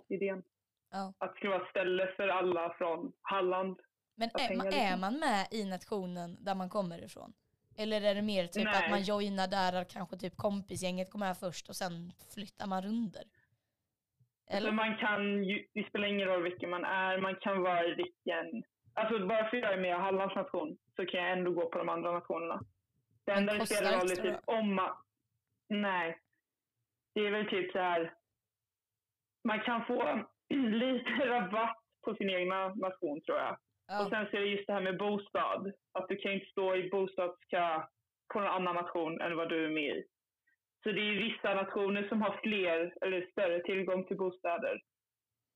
[0.08, 0.42] Idén.
[0.90, 1.14] Ja.
[1.18, 3.80] Att det skulle vara ett ställe för alla från Halland.
[4.14, 7.32] Men är, man- är man med i nationen där man kommer ifrån?
[7.78, 8.84] Eller är det mer typ Nej.
[8.84, 13.24] att man joinar där kanske typ kompisgänget kommer med först och sen flyttar man runder?
[14.50, 14.60] Eller?
[14.60, 14.72] Eller?
[14.72, 18.64] man kan ju, det spelar ingen roll vilken man är, man kan vara i vilken...
[18.94, 21.70] Alltså bara för att jag är med i Hallands nation så kan jag ändå gå
[21.70, 22.60] på de andra nationerna.
[23.24, 24.96] Det enda det spelar roll är typ om man...
[25.68, 26.18] Nej.
[27.14, 28.14] Det är väl typ så här...
[29.44, 30.24] Man kan få
[30.54, 33.52] lite rabatt på sin egna nation tror jag.
[33.52, 34.08] Och Ja.
[34.10, 35.72] sen så är det just det här med bostad.
[35.92, 37.82] Att du kan inte stå i bostadskö
[38.32, 40.04] på någon annan nation än vad du är med i.
[40.82, 44.82] Så det är vissa nationer som har fler eller större tillgång till bostäder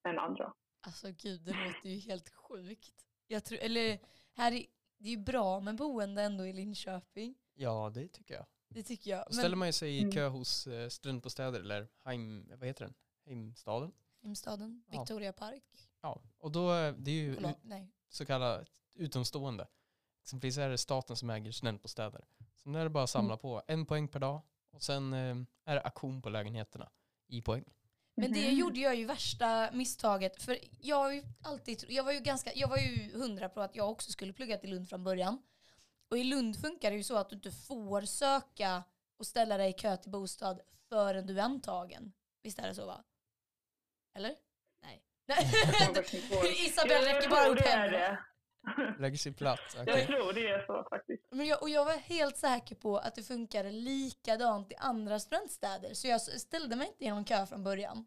[0.08, 0.52] än andra.
[0.86, 3.05] Alltså gud, det låter ju helt sjukt.
[3.26, 3.98] Jag tror, eller
[4.32, 4.66] här är,
[4.98, 7.34] det är ju bra med boende ändå i Linköping.
[7.54, 8.46] Ja, det tycker jag.
[8.68, 9.24] Det tycker jag.
[9.26, 10.12] Då ställer Men man ju sig i Mm.
[10.12, 12.94] kö hos eh, studentbostäder eller Heim, vad heter den?
[13.26, 13.92] Heimstaden.
[14.22, 15.00] Heimstaden, Ja.
[15.00, 15.64] Victoria Park.
[16.00, 17.92] Ja, och då, eh, det är ju Kolla, ut- nej.
[18.08, 19.66] så kallat utomstående.
[20.22, 22.24] Exempelvis är det staten som äger studentbostäder.
[22.54, 23.38] Så nu är det bara att samla Mm.
[23.38, 26.90] på en poäng per dag och sen eh, är det auktion på lägenheterna
[27.26, 27.64] i poäng.
[28.18, 28.56] Men det Mhm.
[28.58, 30.42] gjorde jag ju värsta misstaget.
[30.42, 33.76] För jag har ju alltid, jag var ju ganska, jag var ju hundra på att
[33.76, 35.42] jag också skulle plugga till Lund från början.
[36.10, 38.82] Och i Lund funkar det ju så att du inte får söka
[39.18, 42.12] och ställa dig i kö till bostad förrän du är antagen.
[42.42, 43.04] Visst är det så va?
[44.14, 44.36] Eller?
[44.82, 45.02] Nej.
[45.26, 48.24] Jag räcker bara upp händerna.
[48.98, 49.60] Lägger sig platt.
[49.74, 50.06] Jag okej.
[50.06, 51.22] tror det är så faktiskt.
[51.30, 55.94] Men jag, och jag var helt säker på att det funkade likadant i andra studentstäder.
[55.94, 58.06] Så jag ställde mig inte i någon kö från början.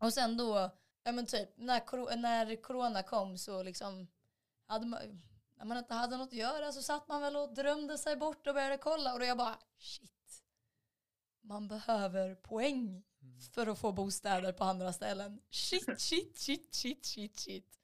[0.00, 0.70] Och sen då,
[1.04, 4.06] ja men typ, när, när corona kom så liksom,
[4.66, 5.00] hade man,
[5.54, 8.46] när man inte hade något att göra så satt man väl och drömde sig bort
[8.46, 9.12] och började kolla.
[9.12, 10.10] Och då jag bara, shit.
[11.42, 13.02] Man behöver poäng
[13.54, 15.40] för att få bostäder på andra ställen.
[15.50, 17.79] Shit, shit, shit, shit, shit, shit.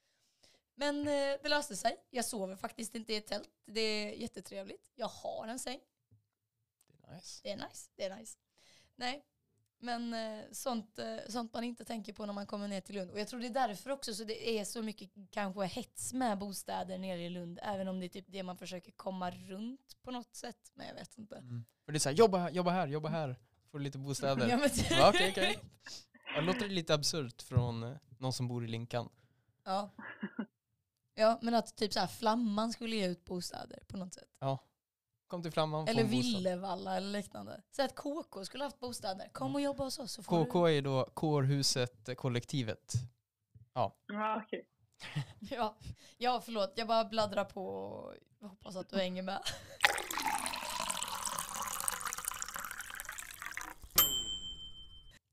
[0.78, 1.96] Men eh, det löste sig.
[2.10, 3.50] Jag sover faktiskt inte i ett tält.
[3.66, 4.92] Det är jättetrevligt.
[4.94, 5.80] Jag har en säng.
[6.88, 7.40] Det är nice.
[7.42, 7.88] Det är nice.
[7.96, 8.38] Det är nice.
[8.96, 9.24] Nej,
[9.78, 13.10] men eh, sånt, eh, sånt man inte tänker på när man kommer ner till Lund.
[13.10, 16.38] Och jag tror det är därför också så det är så mycket kanske hets med
[16.38, 17.58] bostäder nere i Lund.
[17.62, 20.70] Även om det är typ det man försöker komma runt på något sätt.
[20.74, 21.36] Men jag vet inte.
[21.36, 21.64] Mm.
[21.84, 23.36] För det är så här, jobba här, jobba här, jobba här.
[23.70, 24.48] Får lite bostäder.
[24.50, 25.58] Ja, men, Ja, okej.
[26.34, 29.08] Ja, Det låter lite absurt från eh, någon som bor i Linkan.
[29.64, 29.90] ja.
[31.16, 34.28] Ja, men att typ så här Flamman skulle ge ut bostäder på något sätt.
[35.26, 36.04] Kom till Flamman, Eller.
[36.04, 37.62] Villevalla eller liknande.
[37.70, 39.28] Så att KK skulle haft bostäder.
[39.32, 42.92] Kom och jobba hos oss så får KK är ju då kårhuset, kollektivet.
[43.74, 43.96] Ja,
[44.44, 44.68] okej.
[45.40, 45.46] du...
[45.56, 45.76] Ja.
[46.18, 46.72] ja, förlåt.
[46.76, 47.66] Jag bara bladdrar på
[48.40, 49.42] och hoppas att du hänger med.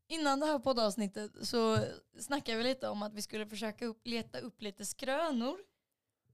[0.08, 1.78] Innan det här poddavsnittet så
[2.20, 5.58] snackade vi lite om att vi skulle försöka upp, leta upp lite skrönor.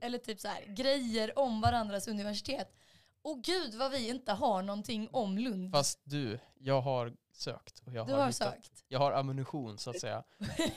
[0.02, 2.76] Eller typ så här, grejer om varandras universitet.
[3.22, 5.72] Och gud vad vi inte har någonting om Lund.
[5.72, 8.54] Fast du, jag har sökt och jag du har, har hittat.
[8.54, 8.84] sökt.
[8.88, 10.24] Jag har ammunition så att säga.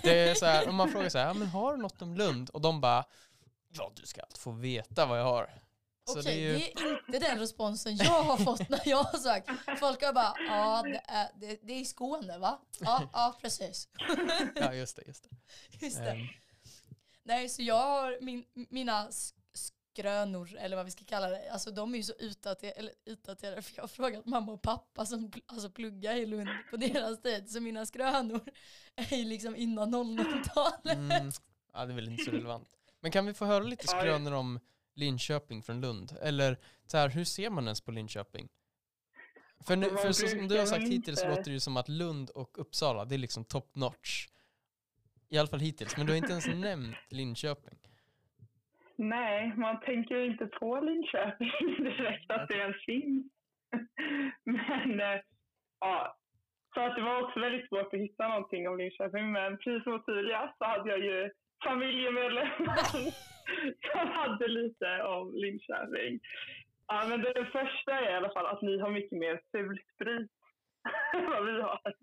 [0.03, 2.51] Det är så här, om man frågar så här, men har du något om Lund?
[2.51, 3.05] Och de bara,
[3.69, 5.63] ja du ska få veta vad jag har.
[6.11, 9.19] Okej, det är ju, det är inte den responsen jag har fått när jag har
[9.19, 9.51] sökt.
[9.81, 12.61] Folk har bara, ja det är, det, det är i Skåne va?
[12.81, 13.89] Ja, ja precis.
[14.55, 15.29] ja just det, just det.
[15.87, 16.11] Just det.
[16.11, 16.27] Ehm,
[17.25, 19.35] Nej, så jag har min, mina sk-
[19.93, 23.63] skrönor, eller vad vi ska kalla det, alltså de är ju så utdaterade, eller utdaterade
[23.63, 27.51] för jag har frågat mamma och pappa som alltså, pluggar i Lund på deras tid,
[27.51, 28.41] så mina skrönor
[28.97, 30.97] är ju liksom innan 00-talet.
[30.99, 31.31] mm,
[31.73, 32.69] ja, det är väl inte så relevant.
[33.01, 34.61] Men kan vi få höra lite skrönor om
[34.95, 36.17] Linköping från Lund?
[36.23, 38.49] Eller så här, hur ser man ens på Linköping?
[39.67, 41.89] För, nu, för så som du har sagt hittills så låter det ju som att
[41.89, 44.29] Lund och Uppsala, det är liksom top notch.
[45.33, 47.79] I alla fall hittills, men du har inte ens nämnt Linköping.
[48.97, 51.53] Nej, man tänker ju inte på Linköping
[51.85, 53.27] direkt att det ens finns.
[54.45, 55.21] Men eh,
[55.81, 56.17] ja,
[56.75, 59.33] så att det var också väldigt svårt att hitta någonting om Linköping.
[59.33, 61.31] Men precis som Ottilia så hade jag ju
[61.65, 62.77] familjemedlemmar
[63.93, 66.21] som hade lite om Linköping.
[66.87, 70.31] Ja, men det första är i alla fall att ni har mycket mer fulsprit
[71.15, 71.95] än vad vi har.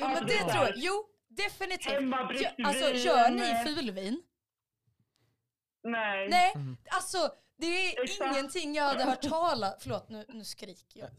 [0.00, 1.92] Jo men det tror jag, jo definitivt.
[2.00, 4.22] Gö- Alltså gör ni eh, fulvin?
[5.82, 6.28] Nej.
[6.28, 6.76] Nej, Mm.
[6.90, 8.32] alltså det är Exakt.
[8.36, 11.10] ingenting jag hade hört talas Förlåt nu, nu skriker jag.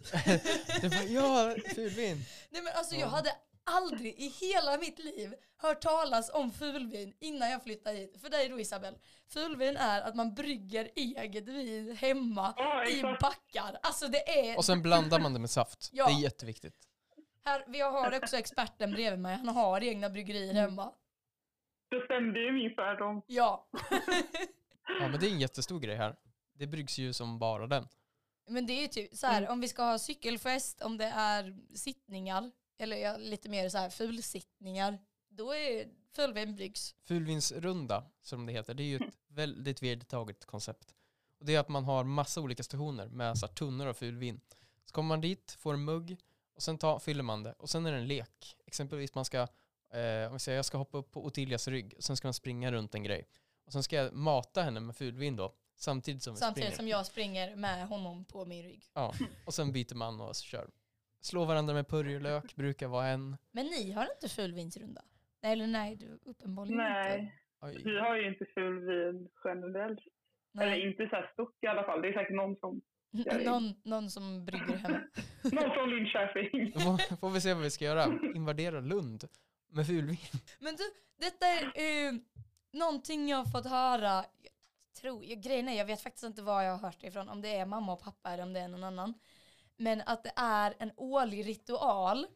[1.09, 2.25] Ja, fulvin.
[2.49, 3.07] Nej men alltså jag Ja.
[3.11, 8.21] hade aldrig i hela mitt liv hört talas om fulvin innan jag flyttade hit.
[8.21, 8.97] För dig då Isabel,
[9.29, 13.21] fulvin är att man brygger eget vin hemma Ja, i exakt.
[13.21, 13.79] backar.
[13.83, 15.89] Alltså det är, Och sen blandar man det med saft.
[15.93, 16.07] Ja.
[16.07, 16.75] Det är jätteviktigt.
[17.45, 20.63] Här, vi har också experten bredvid mig, han har egna bryggerier Mm.
[20.63, 20.91] hemma.
[21.91, 23.21] då stämde ju min fördom.
[23.27, 23.67] Ja.
[24.99, 26.15] Ja men det är en jättestor grej här.
[26.53, 27.87] Det bryggs ju som bara den.
[28.49, 29.51] Men det är ju typ så här, Mm.
[29.51, 33.89] om vi ska ha cykelfest, om det är sittningar, eller ja, lite mer så här
[33.89, 36.95] fulsittningar, då är fullvin bryggs.
[37.03, 40.95] Fulvinsrunda, som det heter, det är ju ett väldigt vedertaget koncept.
[41.39, 44.41] Och det är att man har massa olika stationer med så här, tunnor av fulvin.
[44.85, 46.17] Så kommer man dit, får en mugg
[46.55, 47.53] och sen tar, fyller man det.
[47.57, 48.55] Och sen är det en lek.
[48.65, 52.03] Exempelvis man ska, eh, om vi säger jag ska hoppa upp på Ottilias rygg, och
[52.03, 53.27] sen ska man springa runt en grej.
[53.65, 56.75] Och sen ska jag mata henne med fulvin då, samtidigt som Samtidigt springer.
[56.77, 58.83] som jag springer med honom på min rygg.
[58.93, 59.13] Ja,
[59.45, 60.69] och sen byter man och kör.
[61.21, 63.37] Slå varandra med purjolök brukar vara en.
[63.51, 65.01] Men ni har inte fullvinsrunda?
[65.41, 67.31] Nej, eller nej, du uppenbarligen inte.
[67.61, 69.99] Nej, vi har ju inte fulvin generellt.
[70.57, 70.87] Eller Nej.
[70.89, 72.01] inte så här stort i alla fall.
[72.01, 72.81] Det är säkert någon som,
[73.45, 75.01] Någon, någon som brygger hemma.
[75.43, 76.71] någon från Linköping.
[76.71, 78.05] Får, får vi se vad vi ska göra.
[78.35, 79.27] Invadera Lund
[79.71, 80.17] med fulvin.
[80.59, 80.83] Men du,
[81.19, 82.13] detta är eh,
[82.71, 84.25] någonting jag har fått höra.
[84.41, 87.29] Jag tror, jag, grejen är, jag vet faktiskt inte var jag har hört det ifrån.
[87.29, 89.13] Om det är mamma och pappa eller om det är någon annan.
[89.77, 92.27] Men att det är en årlig ritual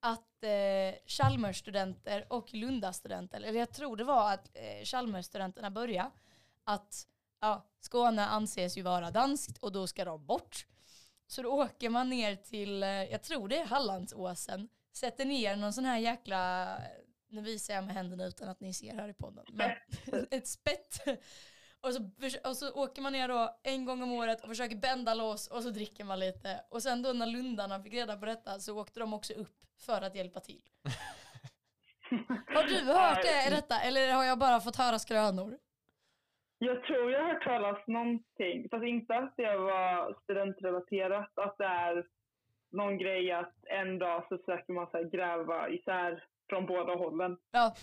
[0.00, 6.10] att eh, Chalmersstudenter och Lundastudenter, eller jag tror det var att eh, Chalmersstudenterna började,
[6.64, 7.06] att
[7.40, 10.66] ja, Skåne anses ju vara danskt och då ska de bort.
[11.26, 15.72] Så då åker man ner till, eh, jag tror det är Hallandsåsen, sätter ner någon
[15.72, 16.68] sån här jäkla,
[17.28, 19.70] nu visar jag med händerna utan att ni ser här i podden, men
[20.30, 21.00] ett spett.
[21.82, 22.10] Och så,
[22.44, 25.62] och så åker man ner då en gång om året och försöker bända loss och
[25.62, 26.64] så dricker man lite.
[26.70, 30.02] Och sen då när lundarna fick reda på detta så åkte de också upp för
[30.02, 30.62] att hjälpa till.
[32.54, 35.58] Har du hört det, detta eller har jag bara fått höra skrönor?
[36.62, 41.64] Jag tror jag har hört talas någonting, fast inte att det var studentrelaterat, att det
[41.64, 42.06] är
[42.70, 47.38] någon grej att en dag så försöker man så här gräva isär från båda hållen.
[47.50, 47.74] Ja,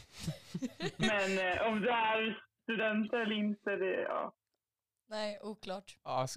[0.98, 4.34] Men eh, om det är studenter eller inte, det, ja.
[5.10, 5.98] nej oklart.
[6.04, 6.28] Ja,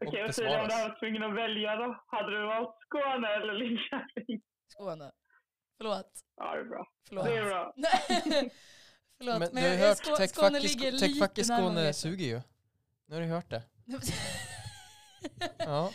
[0.00, 2.02] Okej, Och och Celia, om du hade varit tvungen att välja då?
[2.06, 4.42] Hade du valt Skåne eller Linköping?
[4.68, 5.12] Skåne.
[5.76, 6.10] Förlåt.
[6.36, 6.86] Ja, det är bra.
[7.08, 7.24] Förlåt.
[7.24, 7.74] Det är bra.
[9.24, 11.92] Förlåt, men, men, du har hört, Skå- Skåne i, ligger Sk- Techfack i lite Skåne
[11.92, 12.40] suger ju.
[13.06, 13.62] Nu har du hört det.
[15.58, 15.92] Ja.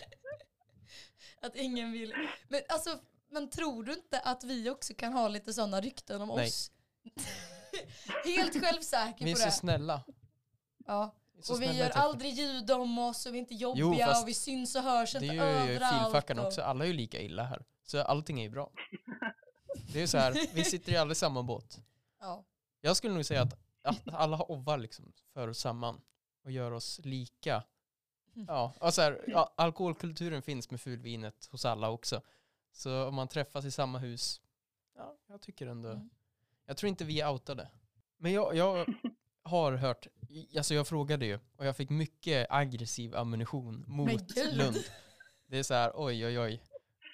[1.42, 2.14] Att ingen vill.
[2.48, 3.00] Men alltså,
[3.32, 6.48] men tror du inte att vi också kan ha lite sådana rykten om Nej.
[6.48, 6.72] oss?
[8.26, 9.52] Helt självsäker Vi är på så det.
[9.52, 10.04] snälla.
[10.86, 11.16] Ja.
[11.34, 13.54] Vi är så Och vi i gör aldrig ljud om oss och vi är inte
[13.56, 16.04] jobbiga Jo, och vi syns och hörs Det inte gör ju överallt.
[16.04, 16.62] filfackarna och- också.
[16.62, 17.66] Alla är ju lika illa här.
[17.84, 18.72] Så allting är ju bra.
[19.94, 21.78] Det är ju så här, vi sitter ju alla i samma båt.
[22.20, 22.46] Ja.
[22.88, 26.02] Jag skulle nog säga att, att alla hovar liksom för oss samman
[26.44, 27.64] och gör oss lika.
[28.36, 28.46] Mm.
[28.50, 32.22] Ja, och så här, ja, alkoholkulturen finns med fulvinet hos alla också.
[32.72, 34.42] Så om man träffas i samma hus,
[34.96, 36.10] ja, jag tycker ändå, Mm.
[36.66, 37.70] jag tror inte vi är outade.
[38.18, 38.88] Men jag, jag
[39.44, 40.08] har hört,
[40.58, 44.36] alltså jag frågade ju och jag fick mycket aggressiv ammunition mot.
[44.54, 44.78] Lund.
[45.48, 46.62] Det är så här, oj oj oj.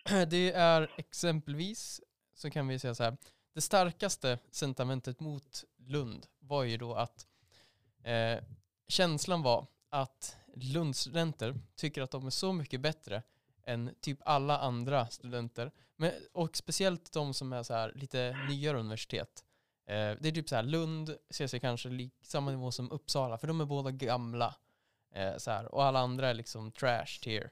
[0.27, 2.01] Det är exempelvis,
[2.33, 3.17] så kan vi säga så här,
[3.53, 7.27] det starkaste sentimentet mot Lund var ju då att
[8.03, 8.43] eh,
[8.87, 13.23] känslan var att Lundstudenter tycker att de är så mycket bättre
[13.65, 15.71] än typ alla andra studenter.
[15.95, 19.43] Men, och speciellt de som är så här lite nyare universitet.
[19.87, 23.37] Eh, det är typ så här, Lund ser sig kanske lik, samma nivå som Uppsala,
[23.37, 24.55] för de är båda gamla.
[25.15, 27.51] Eh, så här, och alla andra är liksom trash tier.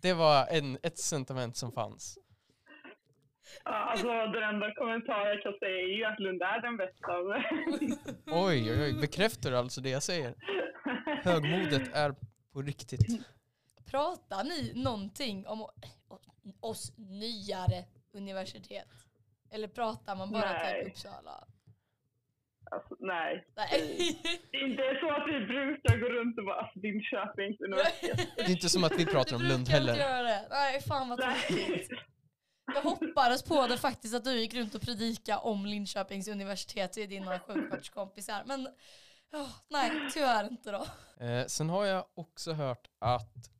[0.00, 2.18] Det var en, ett sentiment som fanns.
[3.64, 7.12] Ja, alltså, den enda kommentar jag kan säga är ju att Lund är den bästa.
[8.46, 10.34] Oj, oj, oj, bekräftar du alltså det jag säger?
[11.24, 12.14] Högmodet är
[12.52, 13.26] på riktigt.
[13.90, 15.66] Pratar ni någonting om
[16.60, 18.88] oss nyare universitet?
[19.50, 20.84] Eller pratar man bara Nej.
[20.84, 21.44] typ Uppsala?
[22.70, 23.46] Alltså, nej.
[23.56, 23.70] Nej.
[24.50, 28.28] Det är inte så att vi brukar gå runt och bara alltså, Linköpings universitet.
[28.36, 29.94] Det är inte som att vi pratar om Lund heller.
[29.94, 30.46] Göra det.
[30.50, 31.36] Nej, fan vad Nej.
[31.48, 31.90] tråkigt.
[32.66, 37.08] Jag hoppades på det faktiskt att du gick runt och predika om Linköpings universitet till
[37.08, 38.42] dina sjuksköterskompisar.
[38.46, 38.66] Men
[39.32, 40.86] oh, nej, tyvärr inte då.
[41.24, 43.50] Eh, sen har jag också hört att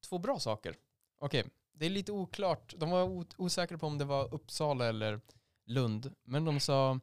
[0.00, 0.76] två bra saker.
[1.18, 2.74] Okej, det är lite oklart.
[2.76, 5.20] De var osäkra på om det var Uppsala eller
[5.64, 6.14] Lund.
[6.24, 7.00] Men de sa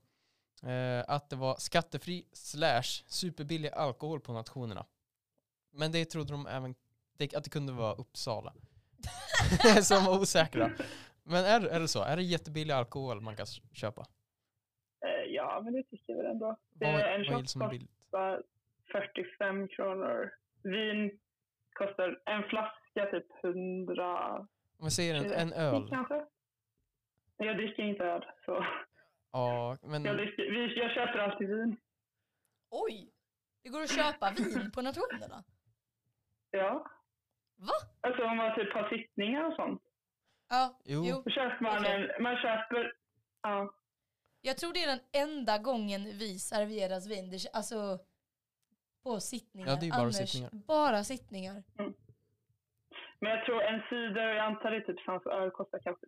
[0.63, 4.85] eh, att det var skattefri slash superbillig alkohol på nationerna.
[5.71, 6.75] Men det trodde de även
[7.35, 8.53] att det kunde vara Uppsala.
[9.83, 10.71] Så de var osäkra.
[11.23, 12.03] Men är, är det så?
[12.03, 14.01] Är det jättebillig alkohol man kan köpa?
[15.05, 16.57] Eh, Ja, men det tycker jag väl ändå.
[16.73, 18.43] Det är vad en shot som kostar
[18.91, 20.31] 45 kronor.
[20.63, 21.19] Vin
[21.73, 24.37] kostar en flaska typ 100
[24.79, 25.89] Om vi säger en, en öl.
[25.89, 26.25] kanske.
[27.37, 28.65] Jag dricker inte öl, så
[29.31, 31.77] Ja, men Jag, dricker, vi, jag köper alltid vin.
[32.69, 33.11] Oj!
[33.63, 35.43] Det går att köpa vin på nationerna.
[36.51, 36.85] Ja.
[37.59, 37.73] Va?
[38.01, 39.81] Alltså om man typ har sittningar och sånt.
[40.49, 41.03] Ja, Jo.
[41.05, 41.21] jo.
[41.25, 42.11] Då köper man Okej.
[42.17, 42.93] en, man köper,
[43.41, 43.73] ja.
[44.41, 47.29] Jag tror det är den enda gången vi serveras vin.
[47.29, 47.99] Det, alltså
[49.03, 49.67] på sittningar.
[49.69, 50.49] Ja, det är bara Annars, sittningar.
[50.67, 51.63] Bara sittningar.
[53.19, 56.05] Men jag tror en cider, jag antar det typ samma öl kostar kanske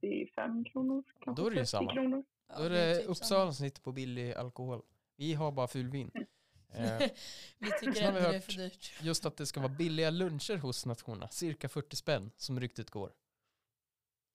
[0.00, 1.04] 35 kronor.
[1.20, 1.92] Kanske Då är det ju 30 samma.
[1.92, 2.24] Kronor.
[2.48, 4.82] Ja, Då är det typ Uppsala som sitter på billig alkohol.
[5.16, 6.10] Vi har bara fulvin.
[6.14, 6.26] Mm.
[6.74, 6.98] Eh.
[7.58, 9.02] Vi tycker ändå det är för dyrt.
[9.02, 11.28] just att det ska vara billiga luncher hos nationerna.
[11.28, 13.12] Cirka 40 spänn som ryktet går.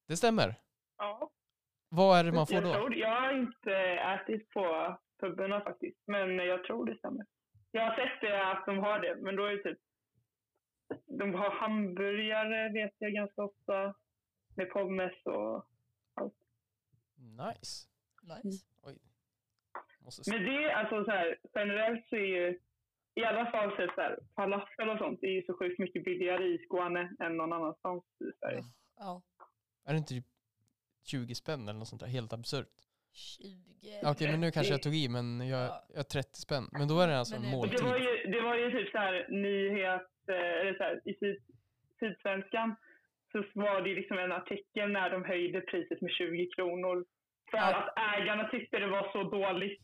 [0.07, 0.55] Det stämmer.
[0.97, 1.31] Ja.
[1.89, 2.73] Vad är det man får jag, då?
[2.73, 7.25] tror, jag har inte ätit på pubarna faktiskt, men jag tror det stämmer.
[7.71, 9.79] Jag har sett det att de har det, men då är det typ...
[11.05, 13.95] De har hamburgare, vet jag, ganska ofta.
[14.55, 15.67] Med pommes och...
[17.15, 17.87] Nice.
[18.23, 18.65] Nice.
[20.03, 22.59] Måste Men det, alltså så här, generellt så är ju...
[23.15, 25.79] I alla fall så, är det så här, falafel och sånt är ju så sjukt
[25.79, 28.63] mycket billigare i Skåne än någon annanstans i Sverige.
[28.99, 29.21] Ja,
[29.85, 30.25] Är det inte typ
[31.05, 32.07] 20 spänn eller något sånt där?
[32.07, 32.67] Helt absurt.
[33.13, 33.55] 20.
[34.03, 35.85] Okej, men nu kanske jag tog i, men jag, Ja.
[35.89, 36.69] jag har 30 spänn.
[36.71, 37.79] Men då är det alltså en måltid.
[37.79, 41.13] det, var ju, det var ju typ så här nyhet, eh, eller så här, i
[41.19, 41.37] syd,
[41.99, 42.75] Sydsvenskan
[43.31, 47.05] så var det ju liksom en artikel när de höjde priset med 20 kronor.
[47.53, 47.75] För Ja.
[47.75, 49.81] att ägarna tyckte det var så dåligt.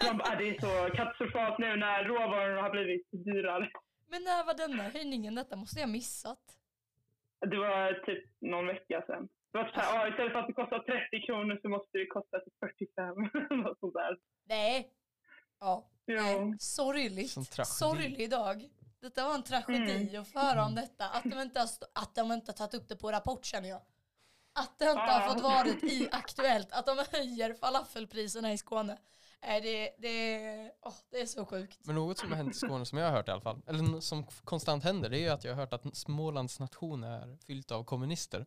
[0.00, 3.70] De bara, "Ah, det är så katastrofalt nu när råvarorna har blivit dyrare.
[4.10, 5.34] Men när var denna höjningen?
[5.34, 6.38] Detta måste jag missat.
[7.40, 9.28] Det var typ någon vecka sedan.
[9.52, 12.06] Det var så här, "Ah, istället för att det kostar 30 kronor så måste det
[12.06, 13.16] kosta typ 45.
[13.62, 14.18] Något sånt där.
[14.48, 14.90] Nej.
[15.60, 15.88] Ja.
[16.06, 16.54] Nej.
[16.58, 17.30] Sorgligt.
[17.66, 18.68] Sorglig dag.
[19.00, 20.20] Detta var en tragedi Mm.
[20.22, 21.04] att få höra om detta.
[21.04, 23.68] Att de inte har, stå- att de inte har tagit upp det på Rapport känner
[23.68, 23.80] jag.
[24.56, 26.72] Att det inte har fått varit i Aktuellt.
[26.72, 28.98] Att de höjer falafelpriserna i Skåne.
[29.42, 31.78] Nej, det, det, åh, det är så sjukt.
[31.82, 34.00] Men något som har hänt i Skåne som jag har hört i alla fall, eller
[34.00, 37.70] som konstant händer, det är ju att jag har hört att Smålands nation är fyllt
[37.70, 38.46] av kommunister.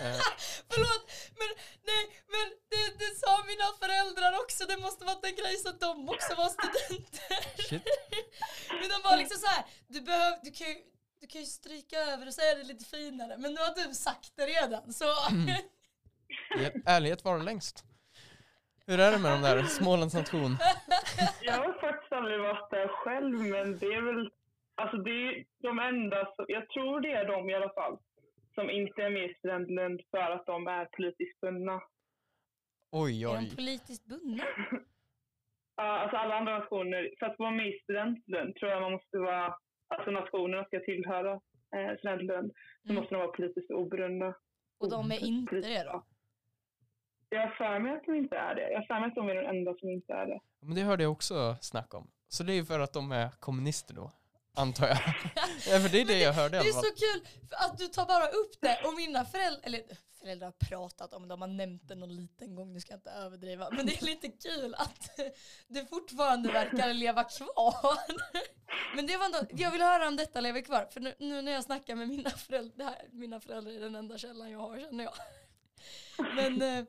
[0.00, 0.20] Eh,
[0.70, 1.04] Förlåt,
[1.40, 1.50] men
[1.90, 2.04] nej,
[2.34, 4.64] men det, det sa mina föräldrar också.
[4.66, 7.62] Det måste varit en grej så att de också var studenter.
[7.68, 7.82] Shit.
[8.80, 10.76] Men de var liksom så här, du, behöv, du, kan ju,
[11.26, 13.34] du kan ju stryka över och säga det lite finare.
[13.38, 14.92] Men nu har du sagt det redan.
[14.92, 15.04] Så
[16.60, 17.84] i- ärlighet var längst.
[18.86, 20.56] Hur är det med de där Smålands nation?
[21.42, 24.30] Jag har faktiskt aldrig varit där själv, men det är väl...
[24.74, 27.98] Alltså det är de enda, som, jag tror det är de i alla fall,
[28.54, 31.80] som inte är med i Studentlund för att de är politiskt bundna.
[32.92, 33.56] Oj, är de oj.
[33.56, 34.44] politiskt bundna?
[35.78, 39.18] Ja, alltså alla andra nationer, för att vara med i Studentlund tror jag man måste
[39.18, 39.56] vara,
[39.88, 41.32] alltså nationerna ska tillhöra
[41.76, 42.52] eh, Studentlund,
[42.86, 42.96] så Mm.
[43.02, 44.34] måste de vara politiskt oberoende.
[44.78, 46.04] Och de är inte det då?
[47.28, 48.70] Jag har för mig att de inte är det.
[48.70, 50.40] Jag har för mig att de är de enda som inte är det.
[50.60, 52.10] Men det hörde jag också snack om.
[52.28, 54.12] Så det är ju för att de är kommunister då,
[54.56, 54.96] antar jag.
[55.70, 57.26] ja, för det är det jag hörde Det är så kul
[57.64, 59.80] att du tar bara upp det och mina föräldrar, eller
[60.26, 62.98] föräldrar har pratat om det, de har nämnt det någon liten gång, nu ska jag
[62.98, 63.70] inte överdriva.
[63.70, 65.18] Men det är lite kul att
[65.68, 67.98] det fortfarande verkar leva kvar.
[68.96, 70.86] Men det var ändå, jag vill höra om detta lever kvar.
[70.90, 73.94] För nu, nu när jag snackar med mina föräldrar, det här, mina föräldrar är den
[73.94, 75.14] enda källan jag har känner jag.
[76.36, 76.84] Men eh,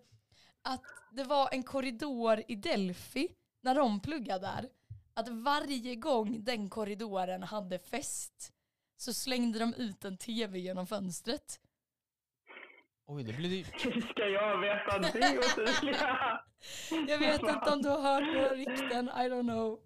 [0.62, 3.30] att det var en korridor i Delphi
[3.62, 4.70] när de pluggade där.
[5.14, 8.54] Att varje gång den korridoren hade fest
[8.98, 11.60] så slängde de ut en tv genom fönstret.
[13.08, 13.86] Oj, det blir dyrt.
[13.86, 16.40] Hur ska jag veta det, Ottilia?
[17.08, 19.80] Jag vet inte om du har hört några rykten, I don't know.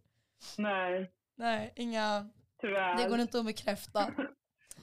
[0.57, 2.29] Nej, Nej, inga,
[2.61, 2.97] tyvärr.
[2.97, 4.11] det går inte att bekräfta.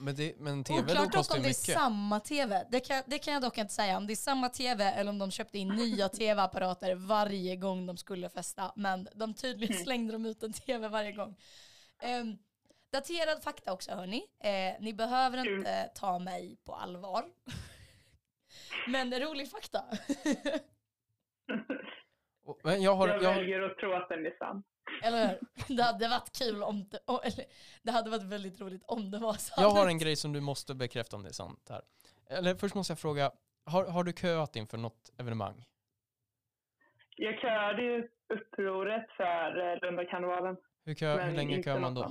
[0.01, 1.73] Men, det, men tv då Oklart dock kostar om ju det är mycket.
[1.75, 2.67] samma tv.
[2.71, 3.97] Det kan, det kan jag dock inte säga.
[3.97, 7.97] Om det är samma tv eller om de köpte in nya tv-apparater varje gång de
[7.97, 8.71] skulle festa.
[8.75, 9.83] Men de tydligen Mm.
[9.85, 11.35] slängde de ut en tv varje gång.
[12.01, 12.37] Ehm,
[12.91, 14.21] daterad fakta också hörni.
[14.43, 17.25] Eh, ni behöver inte ta mig på allvar.
[18.87, 19.83] Men rolig fakta.
[22.63, 24.63] Men jag har, jag jag, väljer att tro att den är sann.
[25.03, 25.37] eller hur?
[25.77, 27.45] Det hade varit kul om det, eller,
[27.83, 29.61] det hade varit väldigt roligt om det var sant.
[29.61, 31.81] jag har en grej som du måste bekräfta om det är sant här.
[32.37, 33.31] Eller först måste jag fråga,
[33.65, 35.65] har, har du köat inför något evenemang?
[37.15, 40.57] Jag körde ju upproret för eh, Lundakarnevalen.
[40.85, 42.03] Hur, kö, hur länge köar man då?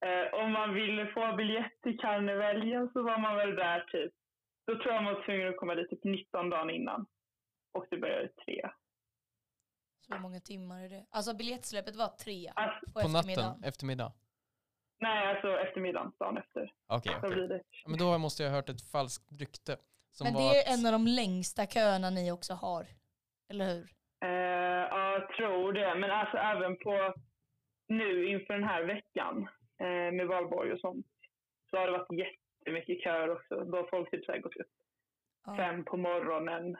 [0.00, 4.12] Eh, om man ville få biljett till karnevaljen så var man väl där typ.
[4.68, 7.06] Då tror jag man var tvungen att komma dit typ 19 dagar innan.
[7.72, 8.68] Och det började tre.
[10.00, 11.06] Så hur många timmar är det?
[11.10, 13.64] Alltså biljettsläppet var tre Alltså, på, På natten?
[13.64, 14.12] Eftermiddag?
[15.00, 16.72] nej, alltså eftermiddagen, dagen efter.
[16.86, 17.30] Okej, okej.
[17.30, 17.62] blir det.
[17.70, 19.76] Ja, Men då måste jag ha hört ett falskt rykte
[20.10, 22.86] Som Men var det är att- en av de längsta köerna ni också har.
[23.50, 23.90] Eller hur?
[24.24, 24.28] Eh,
[24.92, 25.94] ja, jag tror det.
[25.94, 27.14] Men alltså även på
[27.88, 29.48] nu inför den här veckan
[29.80, 31.06] eh, med valborg och sånt
[31.70, 32.08] så har det varit
[32.68, 33.64] jättemycket köer också.
[33.64, 34.70] Då har folk typ så här gått upp
[35.46, 35.56] Ja.
[35.56, 36.76] fem på morgonen.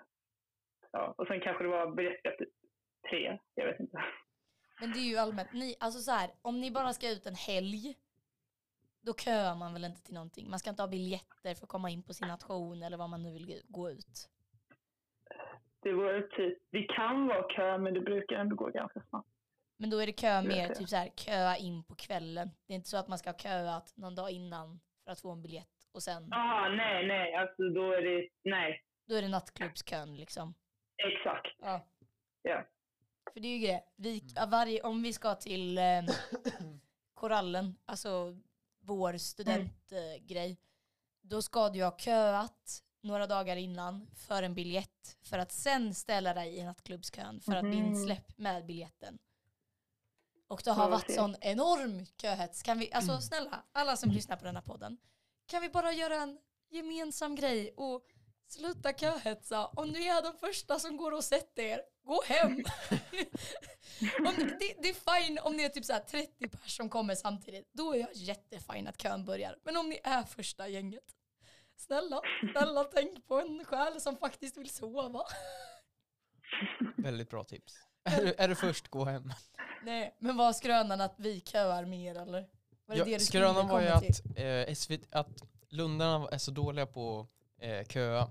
[0.93, 2.35] Ja, och sen kanske det var berättigat
[3.11, 3.39] tre.
[3.55, 4.05] Jag vet inte.
[4.81, 7.35] Men det är ju allmänt, ni, alltså så här, om ni bara ska ut en
[7.35, 7.97] helg,
[9.01, 10.51] då köar man väl inte till någonting.
[10.51, 13.23] Man ska inte ha biljetter för att komma in på sin nation eller vad man
[13.23, 14.29] nu vill gå ut.
[15.81, 19.29] Det, var typ, det kan vara kö, men det brukar ändå gå ganska snabbt.
[19.77, 22.51] Men då är det kö mer typ så här, köa in på kvällen.
[22.67, 25.31] Det är inte så att man ska ha köat någon dag innan för att få
[25.31, 27.35] en biljett och sen, Jaha, nej, nej.
[27.35, 28.85] Alltså då är det, nej.
[29.09, 30.55] då är det nattklubbskön liksom.
[30.97, 31.47] Exakt.
[31.59, 31.87] Ja.
[32.43, 32.65] Ja.
[33.33, 35.85] För det är ju det, vi, ja, varje, om vi ska till eh,
[37.15, 38.37] Korallen, alltså
[38.81, 40.59] vår studentgrej,
[41.23, 46.35] då ska du ha köat några dagar innan för en biljett för att sen ställa
[46.35, 47.87] dig i nattklubbskön för att bli Mhm.
[47.87, 49.19] insläppt med biljetten.
[50.49, 52.63] Och det har Ja, varit sån enorm köhets.
[52.63, 53.23] Kan vi, alltså Mm.
[53.23, 54.99] snälla, alla som lyssnar på den här podden,
[55.49, 56.39] kan vi bara göra en
[56.71, 58.03] gemensam grej och
[58.47, 59.67] sluta köhetsa?
[59.67, 62.51] Om ni är de första som går och sätter er, gå hem!
[64.27, 67.15] om det, det är fine om ni är typ så här 30 personer som kommer
[67.15, 69.57] samtidigt, då är jag jättefin att kön börjar.
[69.65, 71.05] Men om ni är första gänget,
[71.77, 72.21] snälla,
[72.53, 75.23] snälla tänk på en själ som faktiskt vill sova.
[76.97, 77.75] Väldigt bra tips.
[78.05, 79.33] Är du, är du först, gå hem.
[79.83, 82.58] Nej, men var skrönan att vi köar mer eller?
[82.89, 86.51] Var det Ja, det du skrönan var ju att, eh, SVT, att Lundarna är så
[86.51, 87.27] dåliga på
[87.59, 88.31] eh, köa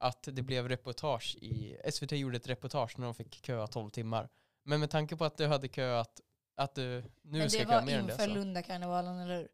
[0.00, 4.28] att det blev reportage i, SVT gjorde ett reportage när de fick köa 12 timmar.
[4.62, 6.20] Men med tanke på att du hade köat,
[6.56, 9.36] att du nu Men ska det köa var mer än det inför så Lundakarnevalen, eller
[9.36, 9.48] hur?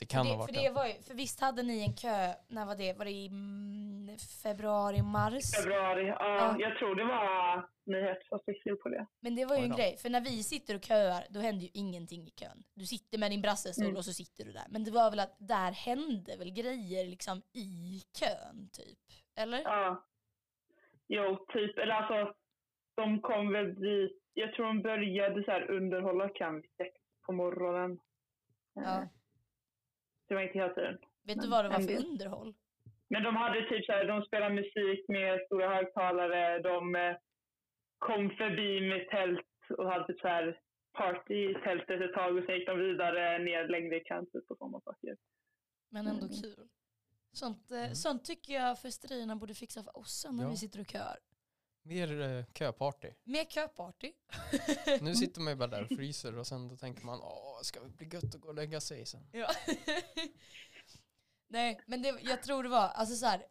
[0.00, 0.74] Det kan för, ha det, för, varit det det.
[0.74, 2.92] var ju, för visst hade ni en kö, när var det?
[2.98, 5.54] Var det i mm, februari, mars?
[5.56, 6.06] Februari.
[6.06, 6.56] Ja, Ja.
[6.58, 9.06] Jag tror det var nyhetsartikel på det.
[9.20, 11.70] Men det var ju en grej, för när vi sitter och köar, då händer ju
[11.74, 12.62] ingenting i kön.
[12.74, 13.96] Du sitter med din brassestol Mm.
[13.96, 14.66] och så sitter du där.
[14.68, 18.98] Men det var väl att där hände väl grejer liksom i kön, typ?
[19.36, 19.60] Eller?
[19.62, 20.04] Ja.
[21.08, 21.78] Jo, typ.
[21.78, 22.34] Eller alltså,
[22.94, 24.22] de kom väl dit.
[24.34, 26.28] Jag tror de började så här underhålla
[26.76, 26.90] sex
[27.26, 27.92] på morgonen.
[28.76, 29.08] Eh, Ja.
[30.30, 30.98] Det var inte hela tiden.
[31.26, 32.04] Vet du Men vad det var för del.
[32.06, 32.54] underhåll?
[33.08, 36.58] Men de hade typ så här, de spelade musik med stora högtalare.
[36.58, 37.16] De eh,
[37.98, 39.46] kom förbi med tält
[39.78, 40.60] och hade typ så här
[40.92, 44.58] party i tältet ett tag och sen gick de vidare ner längre i typ och
[44.58, 45.16] sådana saker.
[45.88, 46.36] Men ändå Mm.
[46.42, 46.68] kul.
[47.32, 50.50] Sånt, eh, sånt tycker jag festerierna borde fixa för oss när Ja.
[50.50, 51.18] vi sitter och köar.
[51.82, 53.10] Mer eh, köparty.
[53.24, 54.12] Mer köparty.
[55.00, 57.80] Nu sitter man ju bara där och fryser och sen då tänker man åh, ska
[57.80, 59.28] det bli gött att gå och lägga sig sen?
[59.32, 59.50] Ja.
[61.48, 63.46] Nej, men det, jag tror det var, alltså så här,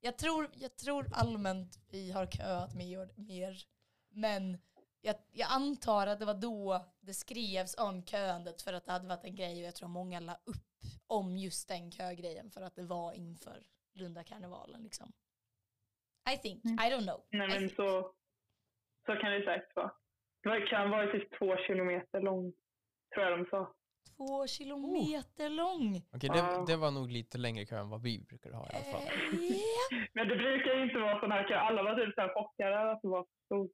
[0.00, 3.66] jag tror, jag tror allmänt vi har köat mer, mer
[4.10, 4.58] men
[5.00, 9.08] jag, jag antar att det var då det skrevs om köandet för att det hade
[9.08, 12.76] varit en grej och jag tror många la upp om just den kögrejen för att
[12.76, 15.12] det var inför Lundakarnevalen liksom.
[16.30, 16.74] I think, Mm.
[16.74, 17.20] I don't know.
[17.30, 18.12] Nej men så,
[19.06, 19.92] så kan det säkert vara.
[20.42, 22.52] Det var, kön var ju typ två kilometer lång,
[23.14, 23.74] tror jag de sa.
[24.16, 26.02] Två kilometer lång.
[26.14, 26.64] Okej, Ja.
[26.66, 29.02] det, det var nog lite längre kö än vad vi brukar ha i alla fall.
[29.02, 29.08] Eh.
[30.14, 31.54] Men det brukar ju inte vara sån här kö.
[31.56, 33.70] Alla var typ så här chockade att det var så stort.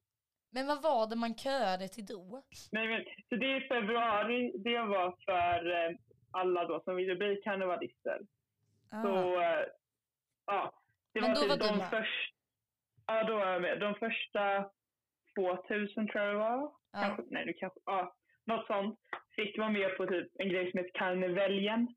[0.50, 2.42] Men vad var det man köade till då?
[2.72, 5.96] Nej, men, så det är februari, det var för eh,
[6.30, 8.18] alla då som ville bli karnevalister.
[8.90, 9.02] Ah.
[9.02, 9.66] Så, eh,
[10.46, 10.72] ja.
[11.12, 11.90] Det Men var då typ var du de med?
[11.90, 12.34] första,
[13.08, 13.80] ja då var jag med.
[13.80, 14.70] De första
[15.38, 16.72] 2000 tror jag det var.
[16.92, 17.00] Ja.
[17.00, 18.98] Kanske, nej, det kanske, ja, något sånt.
[19.36, 21.88] Fick vara med på typ en grej som heter Karneväljen.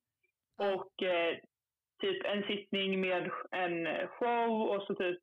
[0.58, 0.74] Ja.
[0.74, 1.38] Och eh,
[2.02, 5.20] typ en sittning med en show och så typ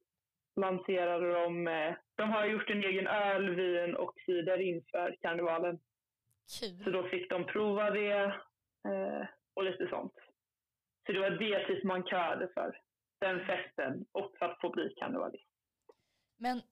[0.57, 5.78] lanserade de, eh, de har gjort en egen öl, vin och cider inför karnevalen.
[6.47, 6.93] Så Kul.
[6.93, 8.22] då fick de prova det
[8.89, 10.14] eh, och lite sånt.
[11.07, 12.80] Så det var det typ man köade för.
[13.20, 15.47] Den festen och för att få bli karnevalist.
[16.39, 16.62] Men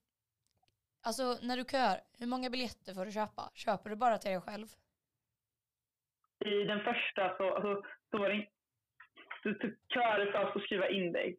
[1.03, 3.51] alltså när du köar, hur många biljetter får du köpa?
[3.55, 4.67] Köper du bara till dig själv?
[6.45, 8.49] I den första så, alltså, så var det
[9.43, 11.39] du typ köade för att få skriva in dig.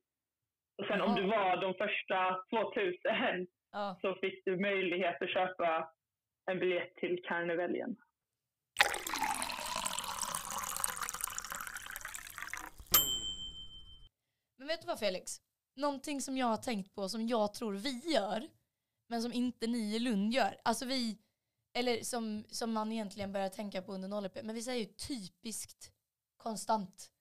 [0.77, 1.15] Och sen om Jaha.
[1.21, 3.97] du var de första 2000 Ja.
[4.01, 5.93] så fick du möjlighet att köpa
[6.45, 7.97] en biljett till karneväljen.
[14.57, 15.31] Men vet du vad Felix?
[15.77, 18.49] Någonting som jag har tänkt på som jag tror vi gör,
[19.07, 20.61] men som inte ni i Lund gör.
[20.63, 21.17] Alltså vi,
[21.73, 25.91] eller som, som man egentligen börjar tänka på under 0 men vi säger ju typiskt
[26.37, 27.11] konstant.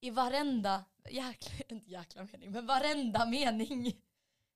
[0.00, 4.00] i varenda, jäkla, inte jäkla mening, men varenda mening.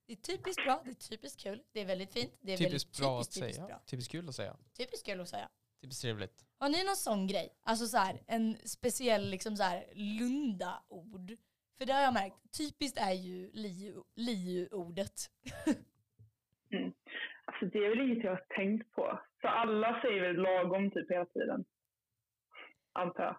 [0.05, 2.73] Det är typiskt bra, det är typiskt kul, det är väldigt fint, det är Typiskt
[2.73, 3.67] väldigt bra att typiskt, typiskt säga.
[3.67, 3.83] bra.
[3.85, 4.57] Typiskt kul att säga.
[4.77, 5.49] Typiskt kul att säga.
[5.81, 6.45] Typiskt trevligt.
[6.57, 7.59] Har ni någon sån grej?
[7.63, 11.37] Alltså så här, en speciell liksom så här Lunda-ord?
[11.77, 15.11] För det har jag märkt, typiskt är ju liu- liu-ordet.
[17.45, 19.19] Alltså det är väl inget jag har tänkt på.
[19.41, 21.65] För alla säger väl lagom typ hela tiden.
[22.93, 23.35] Antar jag.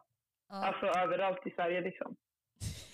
[0.49, 0.65] Ja.
[0.67, 2.17] Alltså överallt i Sverige liksom.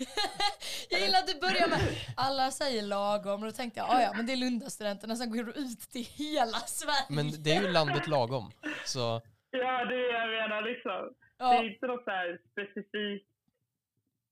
[0.91, 1.79] jag gillar att du börjar med
[2.17, 5.45] alla säger lagom och då tänkte jag "Ah, ja men det är Lundastudenterna sen går
[5.45, 7.07] du ut till hela Sverige.
[7.09, 8.51] Men det är ju landet lagom.
[8.85, 8.99] Så
[9.51, 11.15] Ja, det är det jag menar liksom.
[11.39, 11.55] Det ja.
[11.55, 13.29] är inte något så här specifikt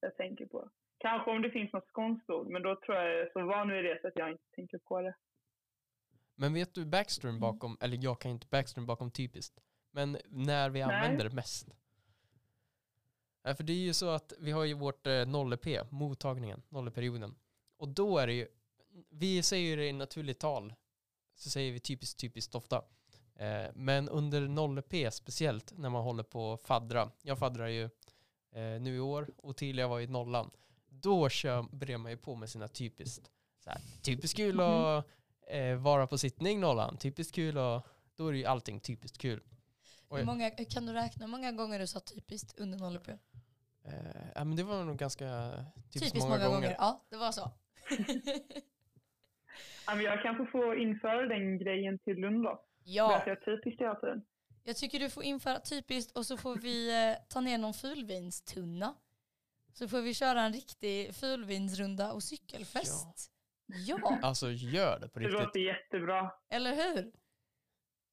[0.00, 0.68] jag tänker på.
[0.98, 3.68] Kanske om det finns något skånskt ord, men då tror jag jag är så van
[3.68, 5.14] vid det så att jag inte tänker på det.
[6.34, 10.86] Men vet du backstory bakom, eller jag kan inte backstory bakom typiskt, men när vi
[10.86, 10.94] Nej.
[10.94, 11.68] använder det mest?
[13.42, 17.34] Ja, för det är ju så att vi har ju vårt eh, 0P, mottagningen, 0perioden.
[17.76, 18.48] Och då är det ju,
[19.10, 20.74] vi säger det i naturligt tal,
[21.34, 22.84] så säger vi typiskt, typiskt ofta.
[23.36, 27.84] Eh, men under 0P speciellt, när man håller på att faddra, jag faddrar ju
[28.52, 30.50] eh, nu i år, och Ottilia var i nollan,
[30.88, 33.30] då kör, börjar man ju på med sina typiskt.
[33.64, 35.06] Så här, typiskt kul att
[35.50, 37.86] eh, vara på sittning nollan, typiskt kul och
[38.16, 39.42] då är det ju allting typiskt kul.
[40.10, 43.10] Hur många, kan du räkna hur många gånger du sa typiskt under 0 på?
[43.10, 43.18] Eh,
[44.34, 46.76] ja, men det var nog ganska typiskt, Typiskt många, gånger.
[46.78, 47.50] Ja, det var så.
[49.86, 52.62] Ja, men jag kanske får införa den grejen till Lund då.
[52.84, 54.24] ja, Börja säga typiskt hela tiden.
[54.64, 58.94] jag tycker du får införa typiskt och så får vi eh, ta ner någon fulvinstunna.
[59.78, 63.30] Så får vi köra en riktig fulvinsrunda och cykelfest.
[63.66, 65.42] Ja, Alltså gör det på Det riktigt.
[65.44, 66.30] låter jättebra.
[66.50, 67.12] eller hur?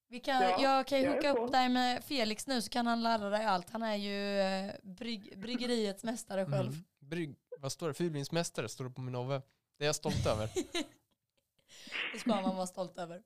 [0.08, 3.04] Vi kan, Ja, jag kan ju hooka upp dig med Felix nu så kan han
[3.04, 3.70] lära dig allt.
[3.70, 6.70] Han är ju eh, brygg, bryggeriets mästare själv.
[6.72, 6.84] Mm.
[7.00, 7.94] Brygg, vad står det?
[7.94, 9.42] Fulvinsmästare står det på min OVE.
[9.78, 10.50] Det är jag stolt över.
[12.14, 13.22] Det ska man vara stolt över.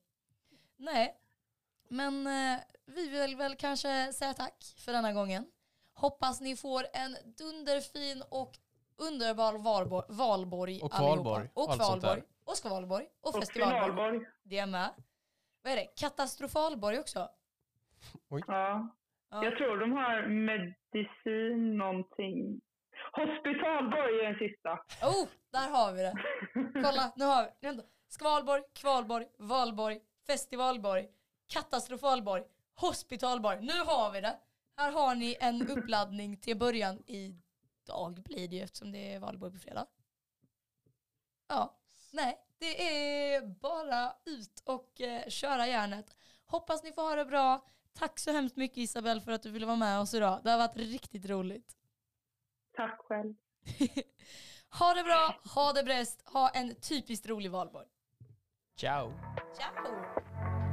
[0.77, 1.15] Nej,
[1.89, 5.45] men eh, vi vill väl kanske säga tack för denna gången.
[6.01, 8.51] Hoppas ni får en dunderfin och
[8.97, 11.13] underbar valborg, valborg Och allihopa.
[11.13, 12.23] kvalborg, Och kvalborg.
[12.45, 13.05] Och skvalborg.
[13.21, 14.19] Och, Och festivalborg.
[14.43, 14.89] Det är med.
[15.63, 15.87] Vad är det?
[15.95, 17.19] Katastrofalborg också.
[18.29, 18.89] Ja.
[19.31, 19.43] Ja.
[19.43, 22.61] Jag tror de har medicin någonting.
[23.13, 24.71] Hospitalborg är den sista.
[25.07, 26.13] Oh, där har vi det.
[26.73, 27.81] Kolla, nu har vi.
[28.07, 31.07] Skvalborg, kvalborg, valborg, festivalborg,
[31.47, 32.43] katastrofalborg,
[32.75, 33.57] hospitalborg.
[33.61, 34.39] Nu har vi det.
[34.79, 37.35] Här har ni en uppladdning till början i
[37.85, 39.85] dag blir det ju eftersom det är valborg på fredag.
[41.47, 41.79] Ja,
[42.11, 46.15] nej, det är bara ut och eh, köra järnet.
[46.45, 47.65] Hoppas ni får ha det bra.
[47.93, 50.41] Tack så hemskt mycket Isabel för att du ville vara med oss idag.
[50.43, 51.77] Det har varit riktigt roligt.
[52.75, 53.35] Tack själv.
[54.71, 57.87] Ha det bra, ha det bäst, ha en typiskt rolig valborg.
[58.75, 59.13] Ciao!
[59.57, 60.68] Ciao!